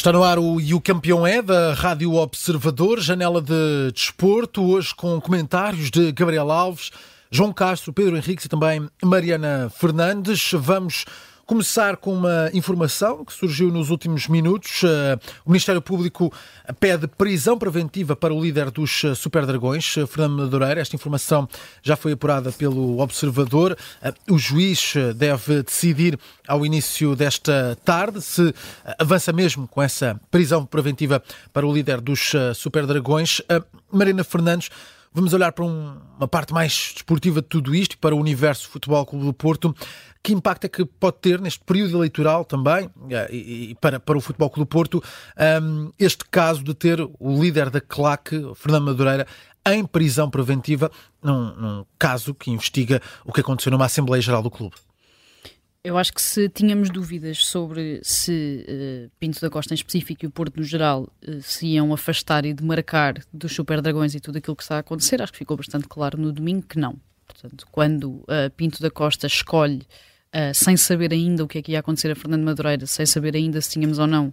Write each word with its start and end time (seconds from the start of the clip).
Está 0.00 0.12
no 0.14 0.24
ar 0.24 0.38
o 0.38 0.58
E 0.58 0.72
o 0.72 0.80
Campeão 0.80 1.26
é 1.26 1.42
da 1.42 1.74
Rádio 1.74 2.14
Observador, 2.14 3.00
janela 3.00 3.42
de 3.42 3.92
desporto, 3.92 4.62
hoje 4.62 4.94
com 4.94 5.20
comentários 5.20 5.90
de 5.90 6.10
Gabriel 6.12 6.50
Alves, 6.50 6.90
João 7.30 7.52
Castro, 7.52 7.92
Pedro 7.92 8.16
Henriques 8.16 8.46
e 8.46 8.48
também 8.48 8.88
Mariana 9.04 9.70
Fernandes. 9.78 10.52
Vamos 10.54 11.04
começar 11.50 11.96
com 11.96 12.14
uma 12.14 12.48
informação 12.54 13.24
que 13.24 13.32
surgiu 13.32 13.72
nos 13.72 13.90
últimos 13.90 14.28
minutos. 14.28 14.84
Eh, 14.84 15.18
o 15.44 15.50
Ministério 15.50 15.82
Público 15.82 16.32
pede 16.78 17.08
prisão 17.08 17.58
preventiva 17.58 18.14
para 18.14 18.32
o 18.32 18.40
líder 18.40 18.70
dos 18.70 19.02
eh, 19.02 19.16
Super 19.16 19.44
Dragões, 19.44 19.96
eh, 19.96 20.06
Fernando 20.06 20.42
Madureira. 20.42 20.80
Esta 20.80 20.94
informação 20.94 21.48
já 21.82 21.96
foi 21.96 22.12
apurada 22.12 22.52
pelo 22.52 23.00
Observador. 23.00 23.76
O 24.30 24.38
juiz 24.38 24.94
deve 25.16 25.64
decidir 25.64 26.16
ao 26.46 26.64
início 26.64 27.16
desta 27.16 27.76
tarde 27.84 28.22
se 28.22 28.54
avança 28.96 29.32
mesmo 29.32 29.66
com 29.66 29.82
essa 29.82 30.20
prisão 30.30 30.64
preventiva 30.64 31.20
para 31.52 31.66
o 31.66 31.74
líder 31.74 32.00
dos 32.00 32.30
Super 32.54 32.86
Dragões. 32.86 33.42
Marina 33.90 34.22
Fernandes. 34.22 34.70
Vamos 35.12 35.32
olhar 35.32 35.50
para 35.50 35.64
uma 35.64 36.28
parte 36.28 36.52
mais 36.52 36.92
desportiva 36.94 37.42
de 37.42 37.48
tudo 37.48 37.74
isto, 37.74 37.98
para 37.98 38.14
o 38.14 38.18
universo 38.20 38.68
Futebol 38.68 39.04
Clube 39.04 39.24
do 39.24 39.32
Porto. 39.32 39.74
Que 40.22 40.32
impacto 40.32 40.66
é 40.66 40.68
que 40.68 40.84
pode 40.84 41.16
ter 41.16 41.40
neste 41.40 41.64
período 41.64 41.96
eleitoral 41.96 42.44
também, 42.44 42.88
eh, 43.10 43.28
e, 43.34 43.74
para, 43.80 43.98
para 43.98 44.16
o 44.16 44.20
Futebol 44.20 44.48
Clube 44.48 44.68
do 44.68 44.70
Porto, 44.70 45.02
um, 45.62 45.90
este 45.98 46.24
caso 46.30 46.62
de 46.62 46.74
ter 46.74 47.00
o 47.00 47.42
líder 47.42 47.70
da 47.70 47.80
CLAC, 47.80 48.30
Fernando 48.54 48.84
Madureira, 48.84 49.26
em 49.66 49.84
prisão 49.84 50.30
preventiva, 50.30 50.92
num, 51.20 51.56
num 51.56 51.84
caso 51.98 52.32
que 52.32 52.50
investiga 52.50 53.02
o 53.24 53.32
que 53.32 53.40
aconteceu 53.40 53.72
numa 53.72 53.86
Assembleia 53.86 54.22
Geral 54.22 54.42
do 54.44 54.50
Clube? 54.50 54.76
Eu 55.82 55.96
acho 55.96 56.12
que 56.12 56.20
se 56.20 56.46
tínhamos 56.50 56.90
dúvidas 56.90 57.38
sobre 57.46 58.00
se 58.02 58.66
uh, 58.68 59.10
Pinto 59.18 59.40
da 59.40 59.48
Costa 59.48 59.72
em 59.72 59.76
específico 59.76 60.22
e 60.22 60.26
o 60.26 60.30
Porto 60.30 60.58
no 60.58 60.62
geral 60.62 61.08
uh, 61.26 61.40
se 61.40 61.68
iam 61.68 61.90
afastar 61.94 62.44
e 62.44 62.52
demarcar 62.52 63.14
dos 63.32 63.54
Super 63.54 63.80
Dragões 63.80 64.14
e 64.14 64.20
tudo 64.20 64.36
aquilo 64.36 64.54
que 64.54 64.62
está 64.62 64.76
a 64.76 64.80
acontecer, 64.80 65.22
acho 65.22 65.32
que 65.32 65.38
ficou 65.38 65.56
bastante 65.56 65.88
claro 65.88 66.20
no 66.20 66.32
domingo 66.32 66.66
que 66.66 66.78
não. 66.78 66.96
Portanto, 67.26 67.66
quando 67.72 68.10
uh, 68.10 68.50
Pinto 68.54 68.82
da 68.82 68.90
Costa 68.90 69.26
escolhe 69.26 69.86
sem 70.54 70.76
saber 70.76 71.12
ainda 71.12 71.42
o 71.42 71.48
que 71.48 71.58
é 71.58 71.62
que 71.62 71.72
ia 71.72 71.80
acontecer 71.80 72.08
a 72.08 72.14
Fernando 72.14 72.44
Madureira, 72.44 72.86
sem 72.86 73.04
saber 73.04 73.34
ainda 73.34 73.60
se 73.60 73.70
tínhamos 73.70 73.98
ou 73.98 74.06
não 74.06 74.32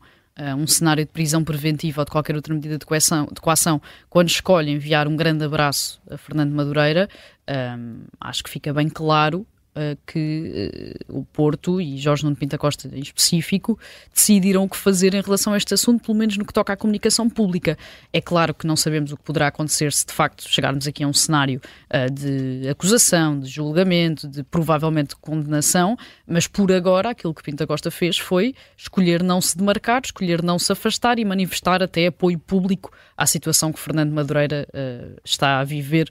um 0.55 0.67
cenário 0.67 1.03
de 1.03 1.11
prisão 1.11 1.43
preventiva 1.43 2.01
ou 2.01 2.05
de 2.05 2.11
qualquer 2.11 2.35
outra 2.35 2.53
medida 2.53 2.77
de 2.77 2.85
coação, 2.85 3.27
de 3.33 3.41
coação 3.41 3.81
quando 4.07 4.29
escolhe 4.29 4.69
enviar 4.69 5.07
um 5.07 5.15
grande 5.15 5.43
abraço 5.43 5.99
a 6.07 6.15
Fernando 6.15 6.51
Madureira, 6.51 7.09
um, 7.49 8.01
acho 8.21 8.43
que 8.43 8.49
fica 8.51 8.71
bem 8.71 8.87
claro 8.87 9.43
que 10.05 10.99
uh, 11.07 11.19
o 11.19 11.25
Porto 11.25 11.79
e 11.79 11.97
Jorge 11.97 12.23
Nuno 12.23 12.35
Pinta 12.35 12.57
Costa 12.57 12.89
em 12.91 12.99
específico 12.99 13.77
decidiram 14.13 14.63
o 14.63 14.69
que 14.69 14.77
fazer 14.77 15.13
em 15.13 15.21
relação 15.21 15.53
a 15.53 15.57
este 15.57 15.73
assunto, 15.73 16.03
pelo 16.03 16.17
menos 16.17 16.37
no 16.37 16.45
que 16.45 16.53
toca 16.53 16.73
à 16.73 16.77
comunicação 16.77 17.29
pública. 17.29 17.77
É 18.11 18.19
claro 18.19 18.53
que 18.53 18.65
não 18.65 18.75
sabemos 18.75 19.11
o 19.11 19.17
que 19.17 19.23
poderá 19.23 19.47
acontecer 19.47 19.93
se 19.93 20.05
de 20.05 20.13
facto 20.13 20.47
chegarmos 20.49 20.87
aqui 20.87 21.03
a 21.03 21.07
um 21.07 21.13
cenário 21.13 21.61
uh, 21.93 22.11
de 22.11 22.67
acusação, 22.69 23.39
de 23.39 23.47
julgamento, 23.47 24.27
de 24.27 24.43
provavelmente 24.43 25.15
condenação, 25.15 25.95
mas 26.25 26.47
por 26.47 26.71
agora 26.71 27.09
aquilo 27.09 27.33
que 27.33 27.43
Pinta 27.43 27.67
Costa 27.67 27.91
fez 27.91 28.17
foi 28.17 28.55
escolher 28.75 29.21
não 29.21 29.39
se 29.39 29.57
demarcar, 29.57 30.01
escolher 30.03 30.41
não 30.41 30.57
se 30.57 30.71
afastar 30.71 31.19
e 31.19 31.25
manifestar 31.25 31.83
até 31.83 32.07
apoio 32.07 32.39
público 32.39 32.91
à 33.15 33.25
situação 33.25 33.71
que 33.71 33.79
Fernando 33.79 34.11
Madureira 34.11 34.67
está 35.23 35.59
a 35.59 35.63
viver 35.63 36.09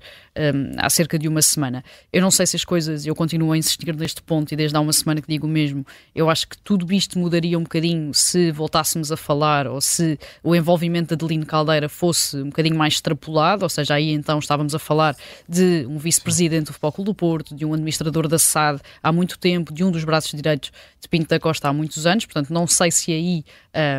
há 0.76 0.90
cerca 0.90 1.18
de 1.18 1.28
uma 1.28 1.42
semana. 1.42 1.84
Eu 2.12 2.20
não 2.20 2.30
sei 2.30 2.46
se 2.46 2.56
as 2.56 2.64
coisas, 2.64 3.06
eu 3.06 3.14
continuo 3.14 3.55
insistir 3.56 3.94
neste 3.96 4.22
ponto 4.22 4.52
e 4.52 4.56
desde 4.56 4.76
há 4.76 4.80
uma 4.80 4.92
semana 4.92 5.20
que 5.20 5.28
digo 5.28 5.46
mesmo, 5.46 5.86
eu 6.14 6.28
acho 6.30 6.48
que 6.48 6.58
tudo 6.58 6.92
isto 6.92 7.18
mudaria 7.18 7.58
um 7.58 7.62
bocadinho 7.62 8.12
se 8.14 8.50
voltássemos 8.52 9.10
a 9.10 9.16
falar 9.16 9.66
ou 9.66 9.80
se 9.80 10.18
o 10.42 10.54
envolvimento 10.54 11.16
da 11.16 11.24
Adelino 11.24 11.46
Caldeira 11.46 11.88
fosse 11.88 12.36
um 12.36 12.46
bocadinho 12.46 12.76
mais 12.76 12.94
extrapolado, 12.94 13.64
ou 13.64 13.68
seja, 13.68 13.94
aí 13.94 14.10
então 14.12 14.38
estávamos 14.38 14.74
a 14.74 14.78
falar 14.78 15.16
de 15.48 15.86
um 15.88 15.98
vice-presidente 15.98 16.66
do 16.66 16.72
Futebol 16.72 16.92
Clube 16.92 17.06
do 17.06 17.14
Porto, 17.14 17.54
de 17.54 17.64
um 17.64 17.72
administrador 17.72 18.28
da 18.28 18.38
SAD 18.38 18.80
há 19.02 19.12
muito 19.12 19.38
tempo, 19.38 19.72
de 19.72 19.84
um 19.84 19.90
dos 19.90 20.04
braços 20.04 20.32
direitos 20.32 20.70
de 21.00 21.08
Pinto 21.08 21.28
da 21.28 21.38
Costa 21.38 21.68
há 21.68 21.72
muitos 21.72 22.06
anos, 22.06 22.24
portanto 22.24 22.52
não 22.52 22.66
sei 22.66 22.90
se 22.90 23.12
aí 23.12 23.44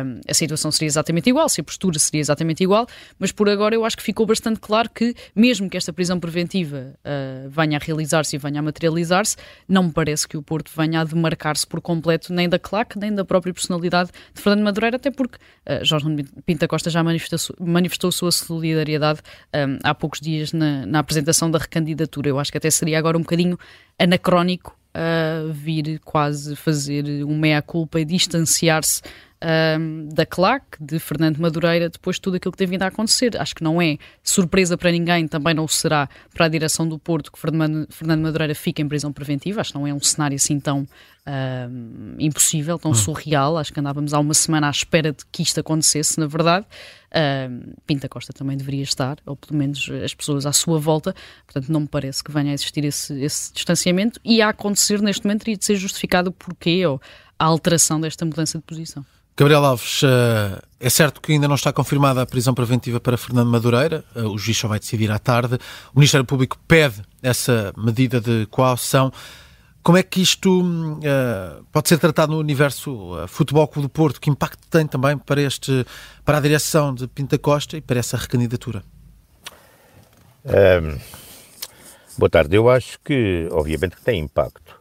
um, 0.04 0.20
a 0.28 0.34
situação 0.34 0.70
seria 0.70 0.88
exatamente 0.88 1.28
igual, 1.28 1.48
se 1.48 1.60
a 1.60 1.64
postura 1.64 1.98
seria 1.98 2.20
exatamente 2.20 2.62
igual, 2.62 2.86
mas 3.18 3.32
por 3.32 3.48
agora 3.48 3.74
eu 3.74 3.84
acho 3.84 3.96
que 3.96 4.02
ficou 4.02 4.26
bastante 4.26 4.60
claro 4.60 4.90
que 4.90 5.14
mesmo 5.34 5.70
que 5.70 5.76
esta 5.76 5.92
prisão 5.92 6.18
preventiva 6.18 6.94
uh, 6.98 7.48
venha 7.48 7.78
a 7.78 7.80
realizar-se 7.80 8.36
e 8.36 8.38
venha 8.38 8.60
a 8.60 8.62
materializar-se, 8.62 9.36
não 9.68 9.84
me 9.84 9.92
parece 9.92 10.26
que 10.26 10.36
o 10.36 10.42
Porto 10.42 10.70
venha 10.76 11.00
a 11.00 11.04
demarcar-se 11.04 11.66
por 11.66 11.80
completo 11.80 12.32
nem 12.32 12.48
da 12.48 12.58
claque, 12.58 12.98
nem 12.98 13.14
da 13.14 13.24
própria 13.24 13.52
personalidade 13.52 14.10
de 14.34 14.40
Fernando 14.40 14.64
Madureira, 14.64 14.96
até 14.96 15.10
porque 15.10 15.36
uh, 15.36 15.84
Jorge 15.84 16.24
Pinta 16.44 16.66
Costa 16.66 16.90
já 16.90 17.02
manifestou, 17.02 17.56
manifestou 17.60 18.12
sua 18.12 18.32
solidariedade 18.32 19.20
um, 19.54 19.78
ah, 19.82 19.90
há 19.90 19.94
poucos 19.94 20.20
dias 20.20 20.52
na, 20.52 20.86
na 20.86 20.98
apresentação 20.98 21.50
da 21.50 21.58
recandidatura. 21.58 22.28
Eu 22.28 22.38
acho 22.38 22.50
que 22.50 22.58
até 22.58 22.70
seria 22.70 22.98
agora 22.98 23.16
um 23.16 23.22
bocadinho 23.22 23.58
anacrónico 23.98 24.78
uh, 24.94 25.52
vir 25.52 26.00
quase 26.04 26.56
fazer 26.56 27.24
um 27.24 27.36
meia-culpa 27.36 28.00
e 28.00 28.04
distanciar-se 28.04 29.02
um, 29.42 30.08
da 30.12 30.26
CLAC, 30.26 30.64
de 30.80 30.98
Fernando 30.98 31.38
Madureira, 31.38 31.88
depois 31.88 32.16
de 32.16 32.22
tudo 32.22 32.36
aquilo 32.36 32.52
que 32.52 32.58
tem 32.58 32.66
vindo 32.66 32.82
a 32.82 32.86
acontecer. 32.86 33.40
Acho 33.40 33.54
que 33.54 33.62
não 33.62 33.80
é 33.80 33.96
surpresa 34.22 34.76
para 34.76 34.90
ninguém, 34.90 35.28
também 35.28 35.54
não 35.54 35.68
será 35.68 36.08
para 36.34 36.46
a 36.46 36.48
direção 36.48 36.88
do 36.88 36.98
Porto 36.98 37.30
que 37.30 37.38
Fernando, 37.38 37.86
Madureira 38.20 38.54
fique 38.54 38.82
em 38.82 38.88
prisão 38.88 39.12
preventiva. 39.12 39.60
Acho 39.60 39.72
que 39.72 39.78
não 39.78 39.86
é 39.86 39.94
um 39.94 40.00
cenário 40.00 40.34
assim 40.34 40.58
tão 40.58 40.86
um, 41.26 42.14
impossível, 42.18 42.78
tão 42.78 42.90
hum. 42.90 42.94
surreal. 42.94 43.56
Acho 43.56 43.72
que 43.72 43.78
andávamos 43.78 44.12
há 44.12 44.18
uma 44.18 44.34
semana 44.34 44.66
à 44.66 44.70
espera 44.70 45.12
de 45.12 45.24
que 45.30 45.42
isto 45.42 45.60
acontecesse, 45.60 46.18
na 46.18 46.26
verdade. 46.26 46.66
Um, 47.14 47.72
Pinta 47.86 48.08
Costa 48.08 48.32
também 48.32 48.56
deveria 48.56 48.82
estar, 48.82 49.18
ou 49.24 49.36
pelo 49.36 49.56
menos 49.56 49.88
as 50.04 50.14
pessoas 50.14 50.46
à 50.46 50.52
sua 50.52 50.78
volta. 50.78 51.14
Portanto, 51.46 51.70
não 51.70 51.80
me 51.80 51.88
parece 51.88 52.24
que 52.24 52.32
venha 52.32 52.50
a 52.50 52.54
existir 52.54 52.84
esse, 52.84 53.14
esse 53.22 53.52
distanciamento 53.52 54.20
e 54.24 54.42
a 54.42 54.48
acontecer 54.48 55.00
neste 55.00 55.24
momento 55.24 55.40
teria 55.40 55.56
de 55.56 55.64
ser 55.64 55.76
justificado 55.76 56.30
o 56.30 56.32
porquê 56.32 56.84
ou 56.84 57.00
a 57.38 57.44
alteração 57.44 58.00
desta 58.00 58.24
mudança 58.24 58.58
de 58.58 58.64
posição. 58.64 59.04
Gabriel 59.38 59.64
Alves, 59.64 60.02
eh, 60.02 60.60
é 60.80 60.90
certo 60.90 61.20
que 61.20 61.30
ainda 61.30 61.46
não 61.46 61.54
está 61.54 61.72
confirmada 61.72 62.20
a 62.20 62.26
prisão 62.26 62.52
preventiva 62.52 62.98
para 62.98 63.16
Fernando 63.16 63.48
Madureira, 63.48 64.04
eh, 64.16 64.22
o 64.22 64.36
juiz 64.36 64.58
só 64.58 64.66
vai 64.66 64.80
decidir 64.80 65.12
à 65.12 65.18
tarde. 65.20 65.60
O 65.94 65.98
Ministério 66.00 66.26
Público 66.26 66.58
pede 66.66 67.02
essa 67.22 67.72
medida 67.76 68.20
de 68.20 68.46
coação. 68.50 69.12
Como 69.80 69.96
é 69.96 70.02
que 70.02 70.20
isto 70.20 70.60
uh, 70.60 71.64
pode 71.70 71.88
ser 71.88 71.98
tratado 71.98 72.32
no 72.32 72.38
universo 72.40 73.14
Futebol 73.28 73.66
Clube 73.68 73.86
do 73.86 73.90
Porto? 73.90 74.20
Que 74.20 74.28
impacto 74.28 74.66
tem 74.68 74.84
também 74.88 75.16
para, 75.16 75.40
este, 75.40 75.86
para 76.24 76.38
a 76.38 76.40
direção 76.40 76.92
de 76.92 77.06
Pinta 77.06 77.38
Costa 77.38 77.76
e 77.76 77.80
para 77.80 78.00
essa 78.00 78.16
recandidatura? 78.16 78.82
Um, 80.44 80.98
boa 82.18 82.28
tarde. 82.28 82.56
Eu 82.56 82.68
acho 82.68 82.98
que, 83.04 83.48
obviamente, 83.52 83.94
que 83.96 84.02
tem 84.02 84.20
impacto. 84.20 84.77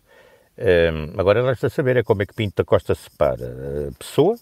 Um, 0.58 1.20
agora 1.20 1.46
resta 1.46 1.70
saber 1.70 1.98
é 1.98 2.04
como 2.04 2.24
é 2.24 2.26
que 2.26 2.34
Pinto 2.34 2.56
da 2.58 2.66
Costa 2.66 2.96
separa 2.96 3.46
a 3.90 3.98
pessoa 3.98 4.36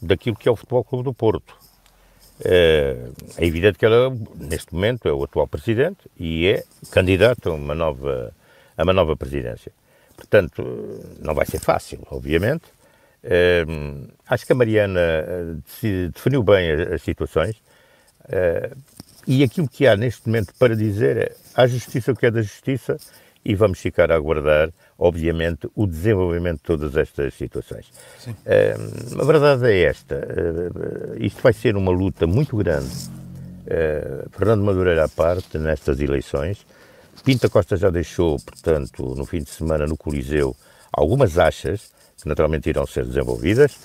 daquilo 0.00 0.36
que 0.36 0.46
é 0.46 0.52
o 0.52 0.56
Futebol 0.56 0.84
Clube 0.84 1.04
do 1.04 1.14
Porto. 1.14 1.56
Uh, 2.40 3.14
é 3.38 3.46
evidente 3.46 3.78
que 3.78 3.86
ela, 3.86 4.14
neste 4.34 4.74
momento, 4.74 5.08
é 5.08 5.12
o 5.12 5.24
atual 5.24 5.46
presidente 5.46 6.10
e 6.18 6.48
é 6.48 6.64
candidato 6.90 7.50
a 7.50 7.54
uma 7.54 7.74
nova, 7.74 8.34
a 8.76 8.82
uma 8.82 8.92
nova 8.92 9.16
presidência. 9.16 9.72
Portanto, 10.14 10.62
não 11.20 11.34
vai 11.34 11.46
ser 11.46 11.60
fácil, 11.60 12.06
obviamente. 12.10 12.64
Uh, 13.24 14.06
acho 14.28 14.44
que 14.44 14.52
a 14.52 14.56
Mariana 14.56 15.00
definiu 16.12 16.42
bem 16.42 16.70
as, 16.72 16.92
as 16.92 17.02
situações 17.02 17.56
e 19.26 19.42
aquilo 19.42 19.68
que 19.68 19.86
há 19.86 19.96
neste 19.96 20.26
momento 20.26 20.54
para 20.58 20.76
dizer 20.76 21.16
é 21.16 21.32
a 21.54 21.66
justiça 21.66 22.12
o 22.12 22.16
que 22.16 22.26
é 22.26 22.30
da 22.30 22.42
justiça 22.42 22.96
e 23.44 23.54
vamos 23.54 23.78
ficar 23.78 24.10
a 24.10 24.14
aguardar 24.14 24.70
obviamente, 24.98 25.68
o 25.74 25.86
desenvolvimento 25.86 26.58
de 26.58 26.64
todas 26.64 26.96
estas 26.96 27.34
situações. 27.34 27.86
Uh, 28.26 29.20
a 29.20 29.24
verdade 29.24 29.70
é 29.70 29.82
esta: 29.82 30.16
uh, 30.16 31.16
isto 31.22 31.42
vai 31.42 31.52
ser 31.52 31.76
uma 31.76 31.90
luta 31.90 32.26
muito 32.26 32.56
grande. 32.56 32.94
Uh, 33.66 34.28
Fernando 34.30 34.62
Madureira 34.62 35.04
à 35.04 35.08
parte 35.08 35.58
nestas 35.58 36.00
eleições. 36.00 36.66
Pinta 37.24 37.48
Costa 37.48 37.76
já 37.76 37.90
deixou, 37.90 38.38
portanto, 38.40 39.14
no 39.16 39.24
fim 39.24 39.38
de 39.38 39.48
semana 39.48 39.86
no 39.86 39.96
Coliseu, 39.96 40.54
algumas 40.92 41.38
achas 41.38 41.90
que 42.20 42.28
naturalmente 42.28 42.68
irão 42.68 42.86
ser 42.86 43.06
desenvolvidas. 43.06 43.78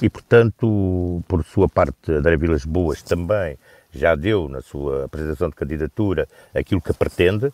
e, 0.00 0.10
portanto, 0.10 1.22
por 1.26 1.42
sua 1.44 1.68
parte, 1.68 2.12
André 2.12 2.36
Vilas 2.36 2.64
Boas 2.64 3.02
também 3.02 3.58
já 3.92 4.14
deu 4.14 4.48
na 4.48 4.60
sua 4.60 5.04
apresentação 5.04 5.48
de 5.48 5.54
candidatura 5.54 6.28
aquilo 6.54 6.80
que 6.80 6.92
pretende 6.92 7.52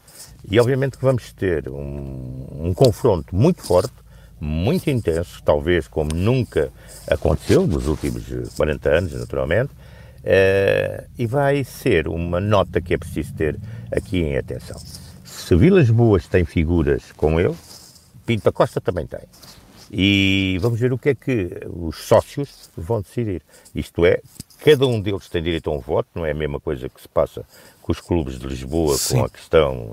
e 0.48 0.58
obviamente 0.58 0.96
que 0.96 1.04
vamos 1.04 1.32
ter 1.32 1.68
um, 1.68 2.46
um 2.68 2.74
confronto 2.74 3.34
muito 3.34 3.62
forte, 3.62 3.92
muito 4.40 4.88
intenso, 4.88 5.42
talvez 5.44 5.88
como 5.88 6.14
nunca 6.14 6.70
aconteceu 7.10 7.66
nos 7.66 7.88
últimos 7.88 8.24
40 8.56 8.88
anos, 8.88 9.12
naturalmente, 9.14 9.72
uh, 9.72 11.04
e 11.18 11.26
vai 11.26 11.64
ser 11.64 12.06
uma 12.06 12.40
nota 12.40 12.80
que 12.80 12.94
é 12.94 12.98
preciso 12.98 13.34
ter 13.34 13.58
aqui 13.90 14.18
em 14.18 14.36
atenção. 14.36 14.80
Se 15.24 15.56
Vilas 15.56 15.90
Boas 15.90 16.26
tem 16.26 16.44
figuras 16.44 17.10
com 17.12 17.40
ele, 17.40 17.54
Pinto 18.24 18.52
Costa 18.52 18.80
também 18.80 19.06
tem. 19.06 19.20
E 19.90 20.58
vamos 20.60 20.78
ver 20.78 20.92
o 20.92 20.98
que 20.98 21.08
é 21.10 21.14
que 21.14 21.50
os 21.66 21.96
sócios 21.96 22.68
vão 22.76 23.00
decidir. 23.00 23.42
Isto 23.74 24.04
é, 24.04 24.20
cada 24.62 24.86
um 24.86 25.00
deles 25.00 25.28
tem 25.28 25.42
direito 25.42 25.70
a 25.70 25.72
um 25.74 25.80
voto, 25.80 26.08
não 26.14 26.26
é 26.26 26.32
a 26.32 26.34
mesma 26.34 26.60
coisa 26.60 26.88
que 26.88 27.00
se 27.00 27.08
passa 27.08 27.44
com 27.82 27.92
os 27.92 28.00
clubes 28.00 28.38
de 28.38 28.46
Lisboa, 28.46 28.96
Sim. 28.96 29.18
com 29.18 29.24
a 29.24 29.30
questão 29.30 29.92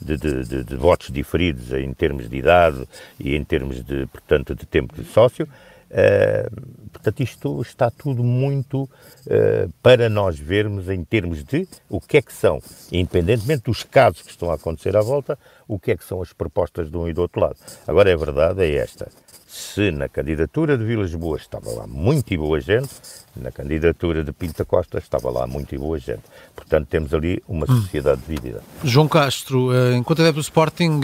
de, 0.00 0.16
de, 0.16 0.44
de, 0.44 0.64
de, 0.64 0.76
votos 0.76 1.10
diferidos 1.10 1.72
em 1.72 1.92
termos 1.92 2.30
de 2.30 2.36
idade 2.36 2.88
e 3.20 3.36
em 3.36 3.44
termos 3.44 3.84
de, 3.84 4.06
portanto, 4.06 4.54
de 4.54 4.64
tempo 4.64 4.94
de 4.94 5.04
sócio. 5.04 5.46
Uh, 5.86 6.90
portanto, 6.90 7.22
isto 7.22 7.62
está 7.62 7.90
tudo 7.90 8.24
muito 8.24 8.84
uh, 8.84 9.72
para 9.82 10.08
nós 10.08 10.38
vermos 10.38 10.88
em 10.88 11.04
termos 11.04 11.44
de 11.44 11.68
o 11.88 12.00
que 12.00 12.16
é 12.16 12.22
que 12.22 12.32
são, 12.32 12.60
independentemente 12.90 13.64
dos 13.64 13.84
casos 13.84 14.22
que 14.22 14.30
estão 14.30 14.50
a 14.50 14.54
acontecer 14.54 14.96
à 14.96 15.00
volta, 15.00 15.38
o 15.68 15.78
que 15.78 15.92
é 15.92 15.96
que 15.96 16.04
são 16.04 16.20
as 16.20 16.32
propostas 16.32 16.90
de 16.90 16.96
um 16.96 17.06
e 17.06 17.12
do 17.12 17.22
outro 17.22 17.40
lado. 17.40 17.56
Agora, 17.86 18.12
a 18.12 18.16
verdade 18.16 18.64
é 18.64 18.76
esta. 18.76 19.08
Se 19.56 19.90
na 19.90 20.06
candidatura 20.06 20.76
de 20.76 20.84
Vilas 20.84 21.14
Boas 21.14 21.40
estava 21.40 21.70
lá 21.70 21.86
muito 21.86 22.32
e 22.32 22.36
boa 22.36 22.60
gente, 22.60 22.90
na 23.34 23.50
candidatura 23.50 24.22
de 24.22 24.30
Pinta 24.30 24.66
Costa 24.66 24.98
estava 24.98 25.30
lá 25.30 25.46
muito 25.46 25.74
e 25.74 25.78
boa 25.78 25.98
gente. 25.98 26.22
Portanto, 26.54 26.86
temos 26.88 27.14
ali 27.14 27.42
uma 27.48 27.64
hum. 27.64 27.80
sociedade 27.80 28.20
dividida. 28.28 28.62
João 28.84 29.08
Castro, 29.08 29.72
eh, 29.72 29.96
enquanto 29.96 30.20
adepto 30.20 30.40
do 30.40 30.42
Sporting, 30.42 31.00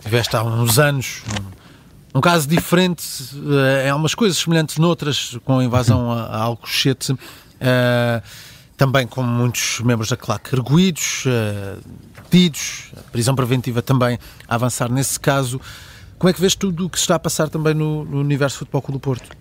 tiveste 0.00 0.36
há 0.36 0.44
uns 0.44 0.78
anos 0.78 1.22
um 2.14 2.20
caso 2.20 2.48
diferente, 2.48 3.04
eh, 3.34 3.86
em 3.86 3.90
algumas 3.90 4.14
coisas 4.14 4.38
semelhantes 4.38 4.78
noutras, 4.78 5.36
com 5.44 5.58
a 5.58 5.64
invasão 5.64 6.12
a, 6.12 6.26
a 6.26 6.42
Alcochete, 6.42 7.12
uh, 7.12 7.18
também 8.76 9.06
com 9.06 9.22
muitos 9.22 9.80
membros 9.80 10.08
da 10.08 10.16
claque 10.16 10.54
erguidos, 10.54 11.24
uh, 11.26 11.80
detidos, 12.22 12.92
prisão 13.12 13.34
preventiva 13.34 13.82
também 13.82 14.18
a 14.48 14.54
avançar 14.54 14.90
nesse 14.90 15.18
caso. 15.20 15.60
Como 16.20 16.28
é 16.28 16.34
que 16.34 16.40
vês 16.40 16.54
tudo 16.54 16.84
o 16.84 16.90
que 16.90 16.98
se 16.98 17.04
está 17.04 17.14
a 17.14 17.18
passar 17.18 17.48
também 17.48 17.72
no, 17.72 18.04
no 18.04 18.20
universo 18.20 18.56
do 18.56 18.58
Futebol 18.58 18.82
Clube 18.82 18.98
do 18.98 19.02
Porto? 19.02 19.34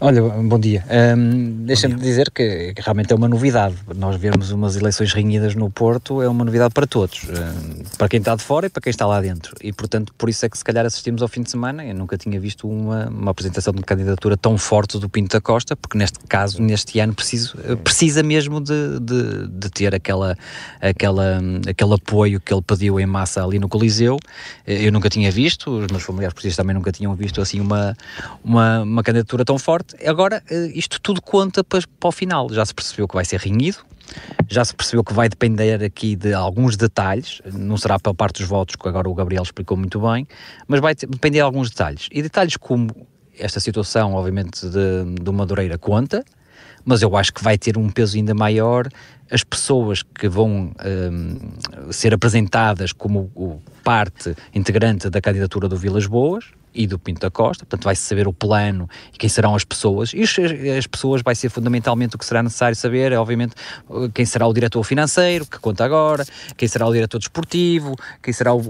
Olha, 0.00 0.22
bom 0.22 0.60
dia. 0.60 0.84
Um, 1.16 1.64
Deixa-me 1.64 1.96
dizer 1.96 2.30
que, 2.30 2.72
realmente 2.78 3.12
é 3.12 3.16
uma 3.16 3.26
novidade. 3.26 3.74
Nós 3.96 4.14
vermos 4.14 4.52
umas 4.52 4.76
eleições 4.76 5.12
renhidas 5.12 5.56
no 5.56 5.68
Porto 5.70 6.22
é 6.22 6.28
uma 6.28 6.44
novidade 6.44 6.72
para 6.72 6.86
todos. 6.86 7.24
Um, 7.24 7.82
para 7.98 8.08
quem 8.08 8.20
está 8.20 8.36
de 8.36 8.42
fora 8.44 8.66
e 8.66 8.70
para 8.70 8.80
quem 8.80 8.90
está 8.90 9.04
lá 9.06 9.20
dentro. 9.20 9.56
E, 9.60 9.72
portanto, 9.72 10.14
por 10.16 10.28
isso 10.28 10.46
é 10.46 10.48
que 10.48 10.56
se 10.56 10.62
calhar 10.62 10.86
assistimos 10.86 11.20
ao 11.20 11.26
fim 11.26 11.42
de 11.42 11.50
semana. 11.50 11.84
Eu 11.84 11.96
nunca 11.96 12.16
tinha 12.16 12.38
visto 12.38 12.68
uma, 12.68 13.08
uma 13.08 13.32
apresentação 13.32 13.74
de 13.74 13.82
candidatura 13.82 14.36
tão 14.36 14.56
forte 14.56 14.98
do 14.98 15.08
Pinto 15.08 15.32
da 15.32 15.40
Costa, 15.40 15.74
porque 15.74 15.98
neste 15.98 16.20
caso, 16.28 16.62
neste 16.62 17.00
ano, 17.00 17.12
preciso, 17.12 17.58
precisa 17.82 18.22
mesmo 18.22 18.60
de, 18.60 19.00
de, 19.00 19.48
de 19.48 19.68
ter 19.68 19.96
aquela, 19.96 20.36
aquela, 20.80 21.40
aquele 21.68 21.94
apoio 21.94 22.40
que 22.40 22.54
ele 22.54 22.62
pediu 22.62 23.00
em 23.00 23.06
massa 23.06 23.44
ali 23.44 23.58
no 23.58 23.68
Coliseu. 23.68 24.16
Eu 24.64 24.92
nunca 24.92 25.10
tinha 25.10 25.30
visto, 25.32 25.70
os 25.70 25.90
meus 25.90 26.04
familiares 26.04 26.34
precisos 26.34 26.56
também 26.56 26.74
nunca 26.74 26.92
tinham 26.92 27.12
visto 27.16 27.40
assim 27.40 27.58
uma, 27.58 27.96
uma, 28.44 28.82
uma 28.82 29.02
candidatura 29.02 29.44
tão 29.44 29.58
forte 29.58 29.87
Agora, 30.06 30.42
eh, 30.50 30.70
isto 30.74 31.00
tudo 31.00 31.20
conta 31.20 31.62
para, 31.64 31.80
para 31.98 32.08
o 32.08 32.12
final. 32.12 32.48
Já 32.52 32.64
se 32.64 32.74
percebeu 32.74 33.08
que 33.08 33.14
vai 33.14 33.24
ser 33.24 33.40
renhido, 33.40 33.78
já 34.48 34.64
se 34.64 34.74
percebeu 34.74 35.04
que 35.04 35.12
vai 35.12 35.28
depender 35.28 35.82
aqui 35.82 36.16
de 36.16 36.32
alguns 36.32 36.76
detalhes, 36.76 37.40
não 37.52 37.76
será 37.76 37.98
pela 37.98 38.14
parte 38.14 38.40
dos 38.40 38.48
votos, 38.48 38.76
que 38.76 38.88
agora 38.88 39.08
o 39.08 39.14
Gabriel 39.14 39.42
explicou 39.42 39.76
muito 39.76 40.00
bem, 40.00 40.26
mas 40.66 40.80
vai 40.80 40.94
depender 40.94 41.38
de 41.38 41.42
alguns 41.42 41.70
detalhes. 41.70 42.08
E 42.10 42.22
detalhes 42.22 42.56
como 42.56 42.88
esta 43.38 43.60
situação, 43.60 44.14
obviamente, 44.14 44.66
de, 44.68 45.04
do 45.20 45.32
Madureira 45.32 45.78
conta, 45.78 46.24
mas 46.84 47.02
eu 47.02 47.16
acho 47.16 47.32
que 47.32 47.42
vai 47.42 47.58
ter 47.58 47.76
um 47.76 47.90
peso 47.90 48.16
ainda 48.16 48.34
maior 48.34 48.88
as 49.30 49.44
pessoas 49.44 50.02
que 50.02 50.28
vão 50.28 50.72
um, 51.12 51.92
ser 51.92 52.14
apresentadas 52.14 52.92
como 52.92 53.30
parte 53.84 54.34
integrante 54.54 55.10
da 55.10 55.20
candidatura 55.20 55.68
do 55.68 55.76
Vilas 55.76 56.06
Boas, 56.06 56.46
e 56.74 56.86
do 56.86 56.98
Pinto 56.98 57.20
da 57.20 57.30
Costa, 57.30 57.64
portanto 57.64 57.84
vai-se 57.84 58.02
saber 58.02 58.28
o 58.28 58.32
plano 58.32 58.88
e 59.12 59.18
quem 59.18 59.28
serão 59.28 59.54
as 59.54 59.64
pessoas, 59.64 60.12
e 60.12 60.22
as 60.76 60.86
pessoas 60.86 61.22
vai 61.22 61.34
ser 61.34 61.48
fundamentalmente 61.48 62.16
o 62.16 62.18
que 62.18 62.24
será 62.24 62.42
necessário 62.42 62.76
saber, 62.76 63.12
é 63.12 63.18
obviamente 63.18 63.54
quem 64.14 64.24
será 64.24 64.46
o 64.46 64.52
diretor 64.52 64.82
financeiro, 64.84 65.46
que 65.46 65.58
conta 65.58 65.84
agora, 65.84 66.24
quem 66.56 66.68
será 66.68 66.86
o 66.86 66.92
diretor 66.92 67.18
desportivo, 67.18 67.94
quem 68.22 68.32
será 68.32 68.54
o, 68.54 68.62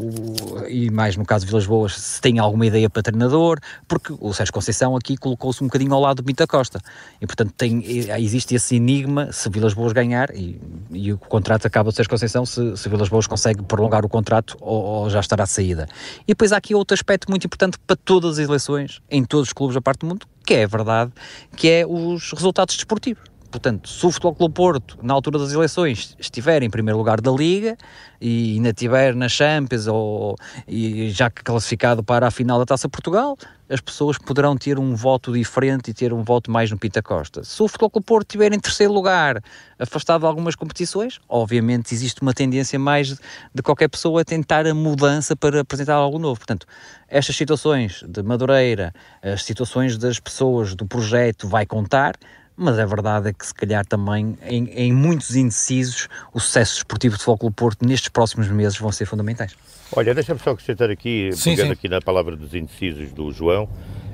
e 0.68 0.90
mais 0.90 1.16
no 1.16 1.24
caso 1.24 1.44
de 1.44 1.50
Vilas 1.50 1.66
Boas, 1.66 1.94
se 1.94 2.20
tem 2.20 2.38
alguma 2.38 2.66
ideia 2.66 2.88
para 2.88 3.02
treinador, 3.02 3.58
porque 3.86 4.14
o 4.18 4.32
Sérgio 4.32 4.52
Conceição 4.52 4.96
aqui 4.96 5.16
colocou-se 5.16 5.62
um 5.62 5.66
bocadinho 5.66 5.92
ao 5.94 6.00
lado 6.00 6.16
do 6.16 6.24
Pinto 6.24 6.38
da 6.38 6.46
Costa, 6.46 6.80
e 7.20 7.26
portanto 7.26 7.52
tem, 7.56 7.82
existe 8.18 8.54
esse 8.54 8.76
enigma, 8.76 9.32
se 9.32 9.48
Vilas 9.48 9.74
Boas 9.74 9.92
ganhar, 9.92 10.34
e, 10.34 10.60
e 10.90 11.12
o 11.12 11.18
contrato 11.18 11.66
acaba 11.66 11.88
o 11.90 11.92
Sérgio 11.92 12.10
Conceição, 12.10 12.46
se, 12.46 12.76
se 12.76 12.88
Vilas 12.88 13.08
Boas 13.08 13.26
consegue 13.26 13.62
prolongar 13.62 14.04
o 14.04 14.08
contrato 14.08 14.56
ou, 14.60 14.82
ou 14.82 15.10
já 15.10 15.20
estará 15.20 15.44
à 15.44 15.46
saída. 15.46 15.88
E 16.22 16.28
depois 16.28 16.52
há 16.52 16.56
aqui 16.56 16.74
outro 16.74 16.94
aspecto 16.94 17.30
muito 17.30 17.46
importante 17.46 17.78
para 17.88 17.96
todas 17.96 18.38
as 18.38 18.46
eleições, 18.46 19.00
em 19.10 19.24
todos 19.24 19.48
os 19.48 19.52
clubes 19.54 19.74
da 19.74 19.80
parte 19.80 20.00
do 20.00 20.06
mundo, 20.06 20.26
que 20.44 20.52
é 20.52 20.66
verdade, 20.66 21.10
que 21.56 21.68
é 21.68 21.86
os 21.86 22.32
resultados 22.32 22.76
desportivos. 22.76 23.24
Portanto, 23.50 23.88
se 23.88 24.04
o 24.04 24.10
Futebol 24.10 24.34
Clube 24.34 24.54
Porto, 24.54 24.98
na 25.02 25.14
altura 25.14 25.38
das 25.38 25.52
eleições, 25.52 26.14
estiver 26.18 26.62
em 26.62 26.68
primeiro 26.68 26.98
lugar 26.98 27.20
da 27.20 27.30
Liga 27.30 27.76
e 28.20 28.54
ainda 28.54 28.70
estiver 28.70 29.14
na 29.14 29.28
Champions 29.28 29.86
ou 29.86 30.36
e 30.66 31.10
já 31.10 31.30
classificado 31.30 32.02
para 32.02 32.26
a 32.26 32.30
final 32.30 32.58
da 32.58 32.66
Taça 32.66 32.88
Portugal, 32.88 33.38
as 33.70 33.80
pessoas 33.80 34.18
poderão 34.18 34.56
ter 34.56 34.78
um 34.78 34.94
voto 34.94 35.32
diferente 35.32 35.90
e 35.90 35.94
ter 35.94 36.12
um 36.12 36.22
voto 36.22 36.50
mais 36.50 36.70
no 36.70 36.78
Pita 36.78 37.02
Costa. 37.02 37.42
Se 37.42 37.62
o 37.62 37.68
Futebol 37.68 37.90
Clube 37.90 38.06
Porto 38.06 38.28
estiver 38.28 38.52
em 38.52 38.58
terceiro 38.58 38.92
lugar, 38.92 39.42
afastado 39.78 40.20
de 40.20 40.26
algumas 40.26 40.54
competições, 40.54 41.18
obviamente 41.28 41.94
existe 41.94 42.20
uma 42.20 42.34
tendência 42.34 42.78
mais 42.78 43.18
de 43.54 43.62
qualquer 43.62 43.88
pessoa 43.88 44.22
a 44.22 44.24
tentar 44.24 44.66
a 44.66 44.74
mudança 44.74 45.34
para 45.34 45.60
apresentar 45.60 45.94
algo 45.94 46.18
novo. 46.18 46.38
Portanto, 46.38 46.66
estas 47.08 47.36
situações 47.36 48.02
de 48.06 48.22
Madureira, 48.22 48.92
as 49.22 49.42
situações 49.44 49.96
das 49.96 50.18
pessoas 50.20 50.74
do 50.74 50.86
projeto 50.86 51.48
vai 51.48 51.64
contar, 51.64 52.14
mas 52.58 52.78
a 52.78 52.84
verdade 52.84 53.28
é 53.28 53.32
que 53.32 53.46
se 53.46 53.54
calhar 53.54 53.86
também 53.86 54.36
em, 54.42 54.68
em 54.70 54.92
muitos 54.92 55.36
indecisos 55.36 56.08
o 56.34 56.40
sucesso 56.40 56.78
esportivo 56.78 57.16
de 57.16 57.22
Futebol 57.22 57.52
Porto 57.52 57.86
nestes 57.86 58.08
próximos 58.08 58.48
meses 58.48 58.76
vão 58.78 58.90
ser 58.90 59.06
fundamentais. 59.06 59.54
Olha, 59.94 60.12
deixa-me 60.12 60.40
só 60.40 60.50
acrescentar 60.50 60.90
aqui, 60.90 61.30
sim, 61.32 61.50
pegando 61.50 61.68
sim. 61.68 61.72
aqui 61.72 61.88
na 61.88 62.00
palavra 62.00 62.36
dos 62.36 62.52
indecisos 62.54 63.12
do 63.12 63.30
João, 63.32 63.64
um, 63.64 63.68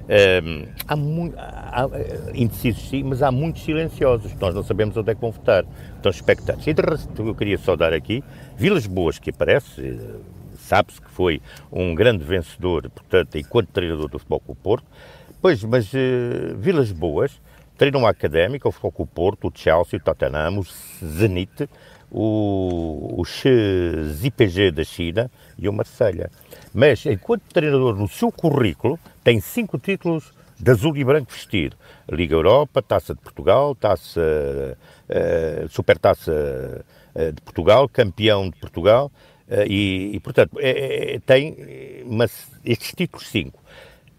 ehm, 0.09 0.69
há, 0.87 0.95
muito, 0.95 1.35
há, 1.39 1.89
eh, 1.95 2.33
indecisos 2.35 2.89
sim, 2.89 3.03
mas 3.03 3.23
há 3.23 3.33
muitos 3.33 3.65
silenciosos, 3.65 4.33
nós 4.35 4.55
não 4.55 4.63
sabemos 4.63 4.97
onde 4.97 5.11
é 5.11 5.15
que 5.15 5.21
vão 5.21 5.33
votar, 5.33 5.65
estão 5.97 6.11
expectantes. 6.11 6.67
E 6.67 6.75
de 6.75 6.83
resto, 6.83 7.27
eu 7.27 7.35
queria 7.35 7.57
só 7.57 7.75
dar 7.75 7.95
aqui, 7.95 8.23
Vilas 8.57 8.87
Boas, 8.87 9.19
que 9.19 9.31
aparece, 9.31 9.81
eh, 9.81 10.17
sabe-se 10.61 11.01
que 11.01 11.11
foi 11.11 11.41
um 11.73 11.95
grande 11.95 12.23
vencedor, 12.23 12.91
portanto, 12.91 13.37
enquanto 13.37 13.69
treinador 13.69 14.09
do 14.09 14.19
Futebol 14.19 14.41
Clube 14.41 14.61
Porto, 14.63 14.87
pois, 15.41 15.63
mas 15.65 15.93
uh, 15.93 16.57
Vilas 16.57 16.93
Boas, 16.93 17.33
Treinam 17.77 18.07
a 18.07 18.11
Académica, 18.11 18.69
o 18.69 18.73
Foco 18.73 19.07
Porto, 19.07 19.49
o 19.49 19.53
Chelsea, 19.55 19.99
o 19.99 20.03
Tottenham, 20.03 20.61
o 20.61 20.65
Zenit, 21.05 21.69
o, 22.11 23.21
o 23.21 23.25
XIPG 23.25 24.71
da 24.71 24.85
China 24.85 25.31
e 25.59 25.69
o 25.69 25.73
Marselha. 25.73 26.31
Mas, 26.73 27.05
enquanto 27.05 27.43
treinador, 27.53 27.97
no 27.97 28.09
seu 28.09 28.31
currículo, 28.31 28.99
tem 29.25 29.41
cinco 29.41 29.79
títulos 29.79 30.33
de 30.59 30.71
azul 30.71 30.97
e 30.97 31.03
branco 31.03 31.33
vestido. 31.33 31.77
Liga 32.11 32.35
Europa, 32.35 32.81
Taça 32.81 33.15
de 33.15 33.21
Portugal, 33.21 33.75
Taça, 33.75 34.79
uh, 35.09 35.69
Supertaça 35.69 36.85
uh, 37.15 37.33
de 37.33 37.41
Portugal, 37.43 37.89
Campeão 37.89 38.49
de 38.49 38.57
Portugal, 38.57 39.11
uh, 39.49 39.67
e, 39.67 40.15
e, 40.15 40.21
portanto, 40.21 40.57
é, 40.61 41.15
é, 41.15 41.19
tem 41.19 42.05
uma, 42.05 42.27
estes 42.65 42.93
títulos 42.95 43.27
cinco. 43.27 43.61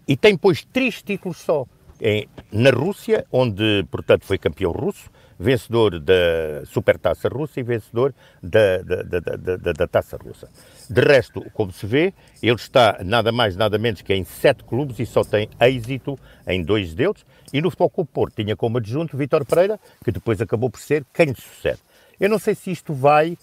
E 0.06 0.16
tem, 0.16 0.36
pois, 0.36 0.64
três 0.64 1.02
títulos 1.02 1.38
só 1.38 1.66
em, 2.00 2.28
na 2.52 2.70
Rússia, 2.70 3.24
onde, 3.30 3.84
portanto, 3.90 4.24
foi 4.24 4.38
campeão 4.38 4.72
russo, 4.72 5.10
vencedor 5.38 6.00
da 6.00 6.64
Supertaça 6.64 7.28
Russa 7.28 7.60
e 7.60 7.62
vencedor 7.62 8.14
da, 8.42 8.78
da, 8.78 9.02
da, 9.02 9.72
da, 9.72 9.86
Taça 9.86 10.16
Russa. 10.16 10.48
De 10.88 11.00
resto, 11.00 11.44
como 11.52 11.72
se 11.72 11.86
vê, 11.86 12.14
ele 12.42 12.54
está 12.54 12.98
nada 13.04 13.30
mais, 13.30 13.56
nada 13.56 13.78
menos 13.78 14.02
que 14.02 14.14
em 14.14 14.24
sete 14.24 14.64
clubes 14.64 14.98
e 14.98 15.06
só 15.06 15.22
tem 15.22 15.48
êxito 15.60 16.18
em 16.46 16.62
dois 16.62 16.94
deles. 16.94 17.24
E 17.52 17.60
no 17.60 17.70
Futebol 17.70 17.90
Clube 17.90 18.10
Porto 18.12 18.34
tinha 18.36 18.56
como 18.56 18.78
adjunto 18.78 19.16
Vítor 19.16 19.44
Pereira, 19.44 19.78
que 20.02 20.10
depois 20.10 20.40
acabou 20.40 20.70
por 20.70 20.80
ser 20.80 21.04
quem 21.12 21.26
lhe 21.26 21.34
sucede. 21.34 21.78
Eu 22.18 22.30
não 22.30 22.38
sei 22.38 22.54
se 22.54 22.70
isto 22.70 22.94
vai 22.94 23.36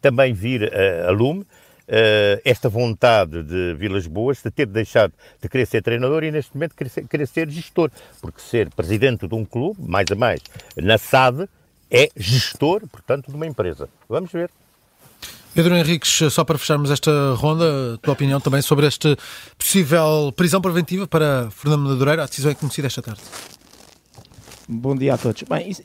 também 0.00 0.32
vir 0.32 0.72
a, 0.72 1.08
a 1.08 1.10
lume, 1.10 1.44
esta 2.44 2.68
vontade 2.68 3.42
de 3.42 3.74
Vilas 3.74 4.06
Boas 4.06 4.42
de 4.42 4.50
ter 4.50 4.66
deixado 4.66 5.12
de 5.42 5.48
querer 5.48 5.66
ser 5.66 5.82
treinador 5.82 6.22
e 6.24 6.30
neste 6.30 6.54
momento 6.54 6.74
querer 6.74 6.90
ser, 6.90 7.08
querer 7.08 7.26
ser 7.26 7.50
gestor, 7.50 7.90
porque 8.20 8.40
ser 8.40 8.70
presidente 8.70 9.26
de 9.26 9.34
um 9.34 9.44
clube, 9.44 9.80
mais 9.80 10.06
a 10.10 10.14
mais, 10.14 10.40
na 10.76 10.96
SAD, 10.96 11.48
é 11.90 12.08
gestor, 12.16 12.82
portanto, 12.86 13.28
de 13.28 13.34
uma 13.34 13.46
empresa. 13.46 13.88
Vamos 14.08 14.30
ver. 14.30 14.50
Pedro 15.52 15.74
Henriques, 15.74 16.32
só 16.32 16.44
para 16.44 16.56
fecharmos 16.56 16.92
esta 16.92 17.34
ronda, 17.34 17.94
a 17.94 17.98
tua 17.98 18.12
opinião 18.12 18.40
também 18.40 18.62
sobre 18.62 18.86
esta 18.86 19.16
possível 19.58 20.32
prisão 20.36 20.60
preventiva 20.60 21.08
para 21.08 21.50
Fernando 21.50 21.88
Madureira, 21.88 22.22
a 22.22 22.26
decisão 22.26 22.52
é 22.52 22.54
conhecida 22.54 22.86
esta 22.86 23.02
tarde. 23.02 23.20
Bom 24.72 24.94
dia 24.94 25.14
a 25.14 25.18
todos. 25.18 25.42
Bem, 25.42 25.76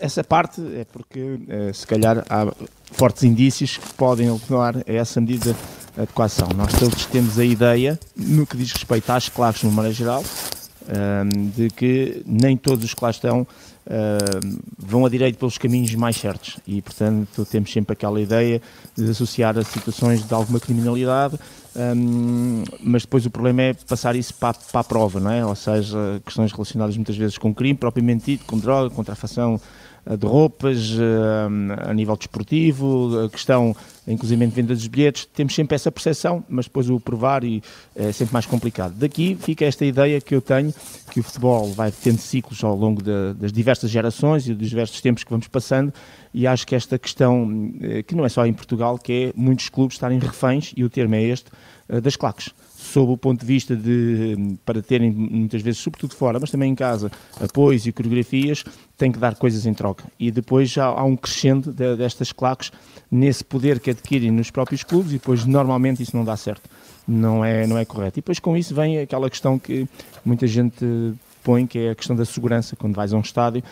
essa 0.00 0.22
parte 0.22 0.60
é 0.76 0.84
porque, 0.84 1.40
eh, 1.48 1.72
se 1.72 1.84
calhar, 1.84 2.24
há 2.30 2.46
fortes 2.92 3.24
indícios 3.24 3.78
que 3.78 3.94
podem 3.94 4.30
levar 4.30 4.76
a 4.76 4.82
essa 4.86 5.20
medida 5.20 5.56
adequação. 5.96 6.46
Nós 6.56 6.72
todos 6.78 7.04
temos 7.06 7.36
a 7.36 7.44
ideia, 7.44 7.98
no 8.16 8.46
que 8.46 8.56
diz 8.56 8.70
respeito 8.70 9.10
às 9.10 9.28
claques 9.28 9.64
no 9.64 9.72
maneira 9.72 9.92
geral, 9.92 10.22
de 11.54 11.68
que 11.70 12.22
nem 12.26 12.56
todos 12.56 12.84
os 12.84 12.94
que 12.94 13.04
lá 13.04 13.10
estão 13.10 13.46
vão 14.78 15.06
a 15.06 15.08
direito 15.08 15.38
pelos 15.38 15.56
caminhos 15.56 15.94
mais 15.94 16.16
certos 16.16 16.58
e, 16.66 16.82
portanto, 16.82 17.44
temos 17.46 17.72
sempre 17.72 17.94
aquela 17.94 18.20
ideia 18.20 18.60
de 18.96 19.10
associar 19.10 19.56
a 19.58 19.64
situações 19.64 20.26
de 20.26 20.34
alguma 20.34 20.60
criminalidade, 20.60 21.38
mas 22.82 23.02
depois 23.02 23.24
o 23.24 23.30
problema 23.30 23.62
é 23.62 23.74
passar 23.74 24.14
isso 24.16 24.34
para, 24.34 24.58
para, 24.72 24.80
a 24.80 24.84
prova, 24.84 25.20
não 25.20 25.30
é? 25.30 25.44
Ou 25.44 25.54
seja, 25.54 26.20
questões 26.24 26.52
relacionadas 26.52 26.96
muitas 26.96 27.16
vezes 27.16 27.38
com 27.38 27.54
crime 27.54 27.78
propriamente 27.78 28.32
dito, 28.32 28.44
com 28.44 28.58
droga, 28.58 28.94
contrafação 28.94 29.60
de 30.16 30.26
roupas, 30.26 30.96
eh, 30.98 31.88
a 31.88 31.92
nível 31.92 32.16
desportivo, 32.16 33.26
a 33.26 33.28
questão, 33.28 33.76
inclusive, 34.06 34.46
de 34.46 34.52
venda 34.52 34.74
dos 34.74 34.86
bilhetes, 34.86 35.26
temos 35.26 35.54
sempre 35.54 35.74
essa 35.74 35.92
percepção, 35.92 36.42
mas 36.48 36.64
depois 36.64 36.88
o 36.88 36.98
provar 36.98 37.44
e 37.44 37.62
é 37.94 38.10
sempre 38.12 38.32
mais 38.32 38.46
complicado. 38.46 38.94
Daqui 38.94 39.36
fica 39.40 39.64
esta 39.64 39.84
ideia 39.84 40.20
que 40.20 40.34
eu 40.34 40.40
tenho, 40.40 40.72
que 41.10 41.20
o 41.20 41.22
futebol 41.22 41.70
vai 41.72 41.92
tendo 41.92 42.18
ciclos 42.18 42.64
ao 42.64 42.74
longo 42.74 43.02
de, 43.02 43.34
das 43.34 43.52
diversas 43.52 43.90
gerações 43.90 44.48
e 44.48 44.54
dos 44.54 44.68
diversos 44.68 45.00
tempos 45.00 45.24
que 45.24 45.30
vamos 45.30 45.48
passando, 45.48 45.92
e 46.32 46.46
acho 46.46 46.66
que 46.66 46.74
esta 46.74 46.98
questão, 46.98 47.72
eh, 47.82 48.02
que 48.02 48.14
não 48.14 48.24
é 48.24 48.28
só 48.28 48.46
em 48.46 48.52
Portugal, 48.52 48.98
que 48.98 49.12
é 49.12 49.32
muitos 49.36 49.68
clubes 49.68 49.96
estarem 49.96 50.18
reféns, 50.18 50.72
e 50.76 50.84
o 50.84 50.90
termo 50.90 51.14
é 51.14 51.22
este, 51.22 51.50
das 52.02 52.16
claques 52.16 52.50
sob 52.88 53.12
o 53.12 53.16
ponto 53.16 53.40
de 53.40 53.46
vista 53.46 53.76
de, 53.76 54.56
para 54.64 54.82
terem 54.82 55.10
muitas 55.10 55.62
vezes, 55.62 55.80
sobretudo 55.80 56.14
fora, 56.14 56.38
mas 56.40 56.50
também 56.50 56.72
em 56.72 56.74
casa, 56.74 57.10
apoios 57.40 57.86
e 57.86 57.92
coreografias, 57.92 58.64
tem 58.96 59.12
que 59.12 59.18
dar 59.18 59.36
coisas 59.36 59.66
em 59.66 59.74
troca. 59.74 60.04
E 60.18 60.30
depois 60.30 60.70
já 60.70 60.86
há 60.86 61.04
um 61.04 61.16
crescendo 61.16 61.72
de, 61.72 61.96
destas 61.96 62.32
claques 62.32 62.72
nesse 63.10 63.44
poder 63.44 63.78
que 63.80 63.90
adquirem 63.90 64.30
nos 64.30 64.50
próprios 64.50 64.82
clubes 64.82 65.12
e 65.12 65.14
depois 65.14 65.44
normalmente 65.44 66.02
isso 66.02 66.16
não 66.16 66.24
dá 66.24 66.36
certo. 66.36 66.68
Não 67.06 67.44
é, 67.44 67.66
não 67.66 67.78
é 67.78 67.84
correto. 67.84 68.18
E 68.18 68.20
depois 68.20 68.38
com 68.38 68.56
isso 68.56 68.74
vem 68.74 68.98
aquela 68.98 69.30
questão 69.30 69.58
que 69.58 69.88
muita 70.24 70.46
gente 70.46 70.84
que 71.66 71.78
é 71.78 71.90
a 71.90 71.94
questão 71.94 72.14
da 72.14 72.24
segurança, 72.24 72.76
quando 72.76 72.94
vais 72.94 73.12
a 73.12 73.16
um 73.16 73.20
estádio, 73.20 73.62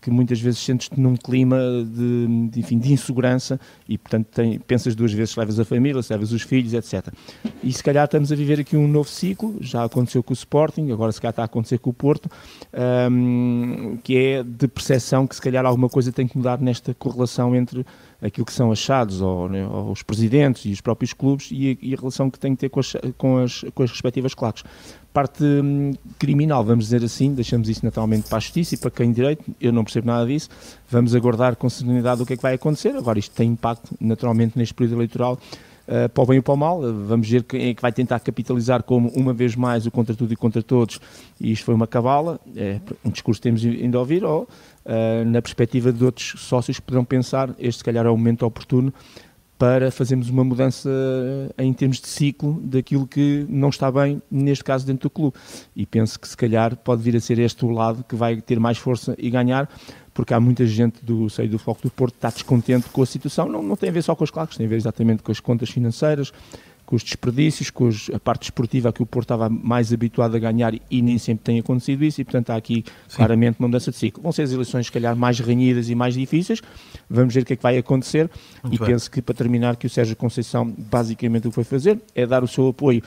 que 0.00 0.10
muitas 0.10 0.40
vezes 0.40 0.60
sentes-te 0.60 0.98
num 0.98 1.16
clima 1.16 1.58
de, 1.84 2.48
de, 2.48 2.60
enfim, 2.60 2.78
de 2.78 2.92
insegurança 2.92 3.60
e, 3.88 3.96
portanto, 3.98 4.26
tem, 4.32 4.58
pensas 4.58 4.94
duas 4.94 5.12
vezes 5.12 5.34
se 5.34 5.38
levas 5.38 5.58
a 5.60 5.64
família, 5.64 6.02
se 6.02 6.12
levas 6.12 6.32
os 6.32 6.42
filhos, 6.42 6.74
etc. 6.74 7.12
E 7.62 7.72
se 7.72 7.82
calhar 7.82 8.04
estamos 8.04 8.32
a 8.32 8.36
viver 8.36 8.60
aqui 8.60 8.76
um 8.76 8.88
novo 8.88 9.08
ciclo, 9.08 9.56
já 9.60 9.84
aconteceu 9.84 10.22
com 10.22 10.32
o 10.32 10.34
Sporting, 10.34 10.90
agora 10.90 11.12
se 11.12 11.20
calhar 11.20 11.32
está 11.32 11.42
a 11.42 11.44
acontecer 11.46 11.78
com 11.78 11.90
o 11.90 11.94
Porto, 11.94 12.28
que 14.02 14.16
é 14.16 14.42
de 14.42 14.68
percepção 14.68 15.26
que 15.26 15.34
se 15.34 15.42
calhar 15.42 15.64
alguma 15.64 15.88
coisa 15.88 16.12
tem 16.12 16.26
que 16.26 16.36
mudar 16.36 16.60
nesta 16.60 16.94
correlação 16.94 17.54
entre 17.54 17.84
aquilo 18.22 18.46
que 18.46 18.52
são 18.52 18.70
achados 18.70 19.20
ou, 19.20 19.48
né, 19.48 19.66
presidentes 20.06 20.64
e 20.64 20.70
os 20.70 20.80
próprios 20.80 21.12
clubes 21.12 21.48
e 21.50 21.70
a, 21.70 21.86
e 21.86 21.94
a, 21.94 21.96
relação 21.96 22.30
que 22.30 22.38
tem 22.38 22.54
que 22.54 22.60
ter 22.60 22.68
com 22.68 22.80
as, 22.80 22.92
com 23.18 23.38
as, 23.38 23.64
com 23.74 23.82
as 23.82 23.90
respectivas 23.90 24.32
claques. 24.32 24.62
Parte 25.12 25.44
hum, 25.44 25.92
criminal, 26.18 26.64
vamos 26.64 26.84
dizer 26.84 27.04
assim, 27.04 27.34
deixamos 27.34 27.68
isso 27.68 27.84
naturalmente 27.84 28.28
para 28.28 28.38
a 28.38 28.40
justiça 28.40 28.76
e 28.76 28.78
para 28.78 28.90
quem 28.90 29.12
direito, 29.12 29.44
eu 29.60 29.72
não 29.72 29.84
percebo 29.84 30.06
nada 30.06 30.26
disso, 30.26 30.48
vamos 30.88 31.14
aguardar 31.14 31.56
com 31.56 31.68
serenidade 31.68 32.22
o 32.22 32.26
que 32.26 32.34
é 32.34 32.36
que 32.36 32.42
vai 32.42 32.54
acontecer. 32.54 32.94
Agora, 32.96 33.18
isto 33.18 33.34
tem 33.34 33.50
impacto 33.50 33.94
naturalmente 34.00 34.56
neste 34.56 34.72
período 34.72 34.96
eleitoral. 34.96 35.38
Uh, 35.82 36.08
para 36.08 36.22
o 36.22 36.26
bem 36.26 36.38
e 36.38 36.42
para 36.42 36.54
o 36.54 36.56
mal, 36.56 36.80
vamos 36.80 37.28
ver 37.28 37.42
quem 37.42 37.68
é 37.68 37.74
que 37.74 37.82
vai 37.82 37.92
tentar 37.92 38.20
capitalizar 38.20 38.84
como 38.84 39.08
uma 39.10 39.32
vez 39.32 39.56
mais 39.56 39.84
o 39.84 39.90
contra 39.90 40.14
tudo 40.14 40.32
e 40.32 40.36
contra 40.36 40.62
todos, 40.62 41.00
e 41.40 41.50
isto 41.50 41.64
foi 41.64 41.74
uma 41.74 41.88
cabala, 41.88 42.40
é 42.54 42.80
um 43.04 43.10
discurso 43.10 43.40
que 43.40 43.48
temos 43.48 43.64
ainda 43.64 43.98
a 43.98 44.00
ouvir, 44.00 44.22
ou 44.24 44.42
uh, 44.42 45.24
na 45.26 45.42
perspectiva 45.42 45.92
de 45.92 46.04
outros 46.04 46.34
sócios 46.38 46.78
que 46.78 46.82
poderão 46.82 47.04
pensar, 47.04 47.50
este 47.58 47.78
se 47.78 47.84
calhar 47.84 48.06
é 48.06 48.10
o 48.10 48.16
momento 48.16 48.46
oportuno 48.46 48.92
para 49.62 49.92
fazermos 49.92 50.28
uma 50.28 50.42
mudança 50.42 50.90
em 51.56 51.72
termos 51.72 52.00
de 52.00 52.08
ciclo 52.08 52.60
daquilo 52.64 53.06
que 53.06 53.46
não 53.48 53.68
está 53.68 53.92
bem, 53.92 54.20
neste 54.28 54.64
caso, 54.64 54.84
dentro 54.84 55.08
do 55.08 55.10
clube. 55.10 55.36
E 55.76 55.86
penso 55.86 56.18
que 56.18 56.26
se 56.26 56.36
calhar 56.36 56.76
pode 56.76 57.00
vir 57.00 57.14
a 57.14 57.20
ser 57.20 57.38
este 57.38 57.64
o 57.64 57.70
lado 57.70 58.02
que 58.02 58.16
vai 58.16 58.40
ter 58.40 58.58
mais 58.58 58.76
força 58.76 59.14
e 59.16 59.30
ganhar, 59.30 59.70
porque 60.14 60.34
há 60.34 60.40
muita 60.40 60.66
gente 60.66 61.04
do 61.04 61.28
seio 61.30 61.48
do 61.48 61.58
Foco 61.58 61.82
do 61.82 61.90
Porto 61.90 62.12
que 62.12 62.18
está 62.18 62.30
descontente 62.30 62.88
com 62.90 63.02
a 63.02 63.06
situação. 63.06 63.48
Não, 63.48 63.62
não 63.62 63.76
tem 63.76 63.88
a 63.88 63.92
ver 63.92 64.02
só 64.02 64.14
com 64.14 64.24
os 64.24 64.30
claques, 64.30 64.56
tem 64.56 64.66
a 64.66 64.68
ver 64.68 64.76
exatamente 64.76 65.22
com 65.22 65.32
as 65.32 65.40
contas 65.40 65.70
financeiras, 65.70 66.32
com 66.84 66.96
os 66.96 67.02
desperdícios, 67.02 67.70
com 67.70 67.84
os, 67.86 68.10
a 68.12 68.20
parte 68.20 68.44
esportiva 68.44 68.92
que 68.92 69.02
o 69.02 69.06
Porto 69.06 69.24
estava 69.24 69.48
mais 69.48 69.92
habituado 69.92 70.36
a 70.36 70.38
ganhar 70.38 70.74
e 70.90 71.00
nem 71.00 71.16
sempre 71.16 71.44
tem 71.44 71.58
acontecido 71.58 72.04
isso, 72.04 72.20
e 72.20 72.24
portanto 72.24 72.50
há 72.50 72.56
aqui 72.56 72.84
Sim. 73.08 73.16
claramente 73.16 73.58
uma 73.58 73.68
mudança 73.68 73.90
de 73.90 73.96
ciclo. 73.96 74.22
Vão 74.22 74.32
ser 74.32 74.42
as 74.42 74.52
eleições, 74.52 74.86
se 74.86 74.92
calhar, 74.92 75.16
mais 75.16 75.38
renhidas 75.40 75.88
e 75.88 75.94
mais 75.94 76.14
difíceis, 76.14 76.60
vamos 77.08 77.32
ver 77.32 77.42
o 77.42 77.46
que 77.46 77.54
é 77.54 77.56
que 77.56 77.62
vai 77.62 77.78
acontecer, 77.78 78.30
Muito 78.62 78.74
e 78.74 78.78
bem. 78.78 78.88
penso 78.88 79.10
que 79.10 79.22
para 79.22 79.34
terminar, 79.34 79.76
que 79.76 79.86
o 79.86 79.90
Sérgio 79.90 80.14
Conceição, 80.16 80.66
basicamente 80.66 81.46
o 81.46 81.50
que 81.50 81.54
foi 81.54 81.64
fazer 81.64 81.98
é 82.14 82.26
dar 82.26 82.44
o 82.44 82.48
seu 82.48 82.68
apoio 82.68 83.02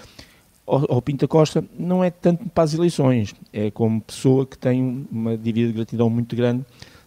ao 0.65 1.00
Pinta 1.00 1.27
Costa, 1.27 1.63
não 1.77 2.03
é 2.03 2.09
tanto 2.09 2.50
para 2.50 2.63
as 2.63 2.74
eleições, 2.74 3.35
é 3.53 3.69
como 3.69 4.01
pessoa 4.01 4.47
que 4.47 4.57
tem 4.57 5.05
uma 5.12 5.38
dívida 5.38 5.67
de 5.67 5.74
gratidão 5.74 6.09
muito 6.09 6.35
grande 6.35 6.65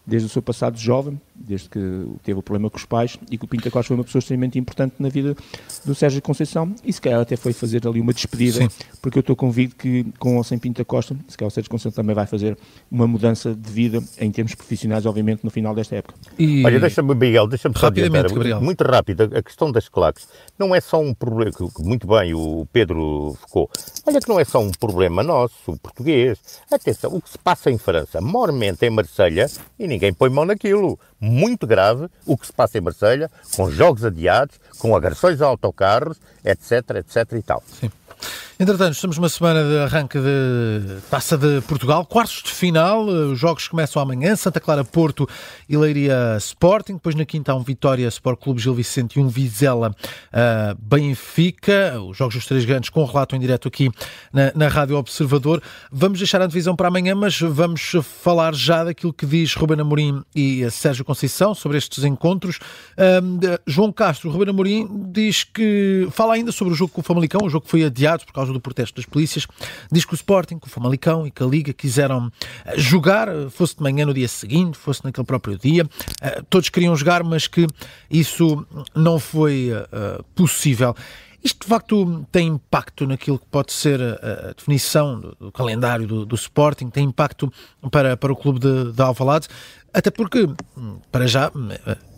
desde 0.08 0.26
o 0.26 0.30
seu 0.30 0.40
passado 0.40 0.78
jovem, 0.78 1.20
desde 1.38 1.68
que 1.68 1.78
teve 2.22 2.38
o 2.38 2.42
problema 2.42 2.70
com 2.70 2.76
os 2.76 2.84
pais 2.84 3.18
e 3.30 3.38
que 3.38 3.44
o 3.44 3.48
Pinta 3.48 3.70
Costa 3.70 3.88
foi 3.88 3.96
uma 3.96 4.04
pessoa 4.04 4.20
extremamente 4.20 4.58
importante 4.58 4.94
na 4.98 5.08
vida 5.08 5.36
do 5.84 5.94
Sérgio 5.94 6.20
Conceição 6.20 6.74
e 6.84 6.92
se 6.92 7.00
calhar 7.00 7.20
até 7.20 7.36
foi 7.36 7.52
fazer 7.52 7.86
ali 7.86 8.00
uma 8.00 8.12
despedida, 8.12 8.58
Sim. 8.58 8.68
porque 9.00 9.18
eu 9.18 9.20
estou 9.20 9.36
convicto 9.36 9.76
que 9.76 10.04
com 10.18 10.36
ou 10.36 10.44
sem 10.44 10.58
Pinta 10.58 10.84
Costa, 10.84 11.16
se 11.28 11.36
calhar 11.36 11.48
o 11.48 11.50
Sérgio 11.50 11.70
Conceição 11.70 11.92
também 11.92 12.14
vai 12.14 12.26
fazer 12.26 12.56
uma 12.90 13.06
mudança 13.06 13.54
de 13.54 13.70
vida 13.70 14.02
em 14.18 14.30
termos 14.30 14.54
profissionais, 14.54 15.06
obviamente, 15.06 15.44
no 15.44 15.50
final 15.50 15.74
desta 15.74 15.96
época. 15.96 16.14
E... 16.38 16.64
Olha, 16.64 16.80
deixa-me, 16.80 17.14
Miguel, 17.14 17.46
deixa-me 17.46 17.78
só 17.78 17.90
dizer, 17.90 18.10
muito, 18.10 18.60
muito 18.62 18.84
rápido, 18.84 19.30
a 19.34 19.42
questão 19.42 19.70
das 19.70 19.88
claques 19.88 20.28
não 20.58 20.74
é 20.74 20.80
só 20.80 21.00
um 21.00 21.14
problema, 21.14 21.52
que 21.52 21.82
muito 21.82 22.06
bem 22.06 22.34
o 22.34 22.66
Pedro 22.72 23.36
focou, 23.40 23.70
olha 24.06 24.20
que 24.20 24.28
não 24.28 24.40
é 24.40 24.44
só 24.44 24.60
um 24.60 24.70
problema 24.70 25.22
nosso, 25.22 25.76
português. 25.78 26.38
Atenção, 26.70 27.14
o 27.14 27.20
que 27.20 27.30
se 27.30 27.38
passa 27.38 27.70
em 27.70 27.78
França, 27.78 28.20
mormente 28.20 28.84
em 28.84 28.90
Marselha, 28.90 29.46
e 29.78 29.86
ninguém 29.86 30.12
põe 30.12 30.30
mão 30.30 30.44
naquilo 30.44 30.98
muito 31.28 31.66
grave 31.66 32.08
o 32.26 32.36
que 32.36 32.46
se 32.46 32.52
passa 32.52 32.78
em 32.78 32.80
Marselha, 32.80 33.30
com 33.54 33.70
jogos 33.70 34.04
adiados, 34.04 34.58
com 34.78 34.96
agressões 34.96 35.40
a 35.40 35.46
autocarros, 35.46 36.18
etc, 36.44 36.96
etc 36.96 37.32
e 37.32 37.42
tal. 37.42 37.62
Sim. 37.66 37.90
Entretanto, 38.60 38.94
estamos 38.94 39.16
numa 39.16 39.28
semana 39.28 39.62
de 39.62 39.78
arranque 39.78 40.18
de 40.18 41.00
Taça 41.08 41.38
de 41.38 41.60
Portugal, 41.60 42.04
quartos 42.04 42.42
de 42.42 42.50
final, 42.50 43.06
os 43.06 43.38
jogos 43.38 43.68
começam 43.68 44.02
amanhã, 44.02 44.34
Santa 44.34 44.58
Clara 44.58 44.82
Porto 44.82 45.28
e 45.68 45.76
Leiria 45.76 46.36
Sporting, 46.38 46.94
depois 46.94 47.14
na 47.14 47.24
quinta 47.24 47.52
há 47.52 47.54
um 47.54 47.62
Vitória 47.62 48.08
Sport 48.08 48.40
Clube 48.40 48.60
Gil 48.60 48.74
Vicente 48.74 49.20
e 49.20 49.22
um 49.22 49.28
Vizela 49.28 49.94
uh, 50.32 50.76
Benfica, 50.76 52.00
os 52.00 52.16
jogos 52.16 52.34
dos 52.34 52.46
três 52.46 52.64
grandes 52.64 52.90
com 52.90 53.04
relato 53.04 53.36
em 53.36 53.38
direto 53.38 53.68
aqui 53.68 53.92
na, 54.32 54.50
na 54.52 54.66
Rádio 54.66 54.96
Observador. 54.96 55.62
Vamos 55.92 56.18
deixar 56.18 56.42
a 56.42 56.46
divisão 56.48 56.74
para 56.74 56.88
amanhã, 56.88 57.14
mas 57.14 57.40
vamos 57.40 57.92
falar 58.02 58.56
já 58.56 58.82
daquilo 58.82 59.12
que 59.12 59.24
diz 59.24 59.54
Ruben 59.54 59.80
Amorim 59.80 60.20
e 60.34 60.68
Sérgio 60.72 61.04
Conceição 61.04 61.54
sobre 61.54 61.78
estes 61.78 62.02
encontros. 62.02 62.58
João 63.64 63.92
Castro, 63.92 64.32
Ruben 64.32 64.50
Amorim 64.50 64.88
diz 65.12 65.44
que 65.44 66.08
fala 66.10 66.34
ainda 66.34 66.50
sobre 66.50 66.74
o 66.74 66.76
jogo 66.76 66.92
com 66.92 67.02
o 67.02 67.04
Famalicão, 67.04 67.42
o 67.44 67.48
jogo 67.48 67.64
que 67.64 67.70
foi 67.70 67.84
adiado 67.84 68.26
por 68.26 68.32
causa 68.32 68.47
causa 68.48 68.52
do 68.52 68.60
protesto 68.60 68.96
das 68.96 69.04
polícias, 69.04 69.46
diz 69.92 70.04
que 70.04 70.12
o 70.12 70.16
Sporting, 70.16 70.58
que 70.58 70.66
o 70.66 70.70
Famalicão 70.70 71.26
e 71.26 71.30
que 71.30 71.42
a 71.42 71.46
Liga 71.46 71.72
quiseram 71.72 72.30
eh, 72.64 72.78
jogar, 72.78 73.28
eh, 73.28 73.48
fosse 73.50 73.76
de 73.76 73.82
manhã 73.82 74.06
no 74.06 74.14
dia 74.14 74.28
seguinte, 74.28 74.76
fosse 74.76 75.04
naquele 75.04 75.26
próprio 75.26 75.58
dia. 75.58 75.88
Eh, 76.20 76.42
todos 76.48 76.68
queriam 76.68 76.96
jogar, 76.96 77.22
mas 77.22 77.46
que 77.46 77.66
isso 78.10 78.66
não 78.94 79.18
foi 79.18 79.70
possível. 80.34 80.94
Isto 81.42 81.62
de 81.62 81.68
facto 81.68 82.26
tem 82.32 82.48
impacto 82.48 83.06
naquilo 83.06 83.38
que 83.38 83.46
pode 83.46 83.72
ser 83.72 84.00
a, 84.00 84.52
definição 84.56 85.20
do, 85.20 85.36
do 85.38 85.52
calendário 85.52 86.06
do, 86.06 86.26
do, 86.26 86.34
Sporting, 86.34 86.90
tem 86.90 87.04
impacto 87.04 87.52
para, 87.90 88.16
para 88.16 88.32
o 88.32 88.36
clube 88.36 88.58
de, 88.58 88.92
de 88.92 89.02
Alvalade, 89.02 89.46
até 89.92 90.10
porque, 90.10 90.48
hum, 90.76 90.98
para 91.12 91.26
já, 91.26 91.50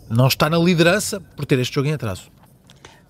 não 0.09 0.27
está 0.27 0.49
na 0.49 0.57
liderança 0.57 1.19
por 1.19 1.45
ter 1.45 1.59
este 1.59 1.75
jogo 1.75 1.87
em 1.87 1.93
atraso. 1.93 2.31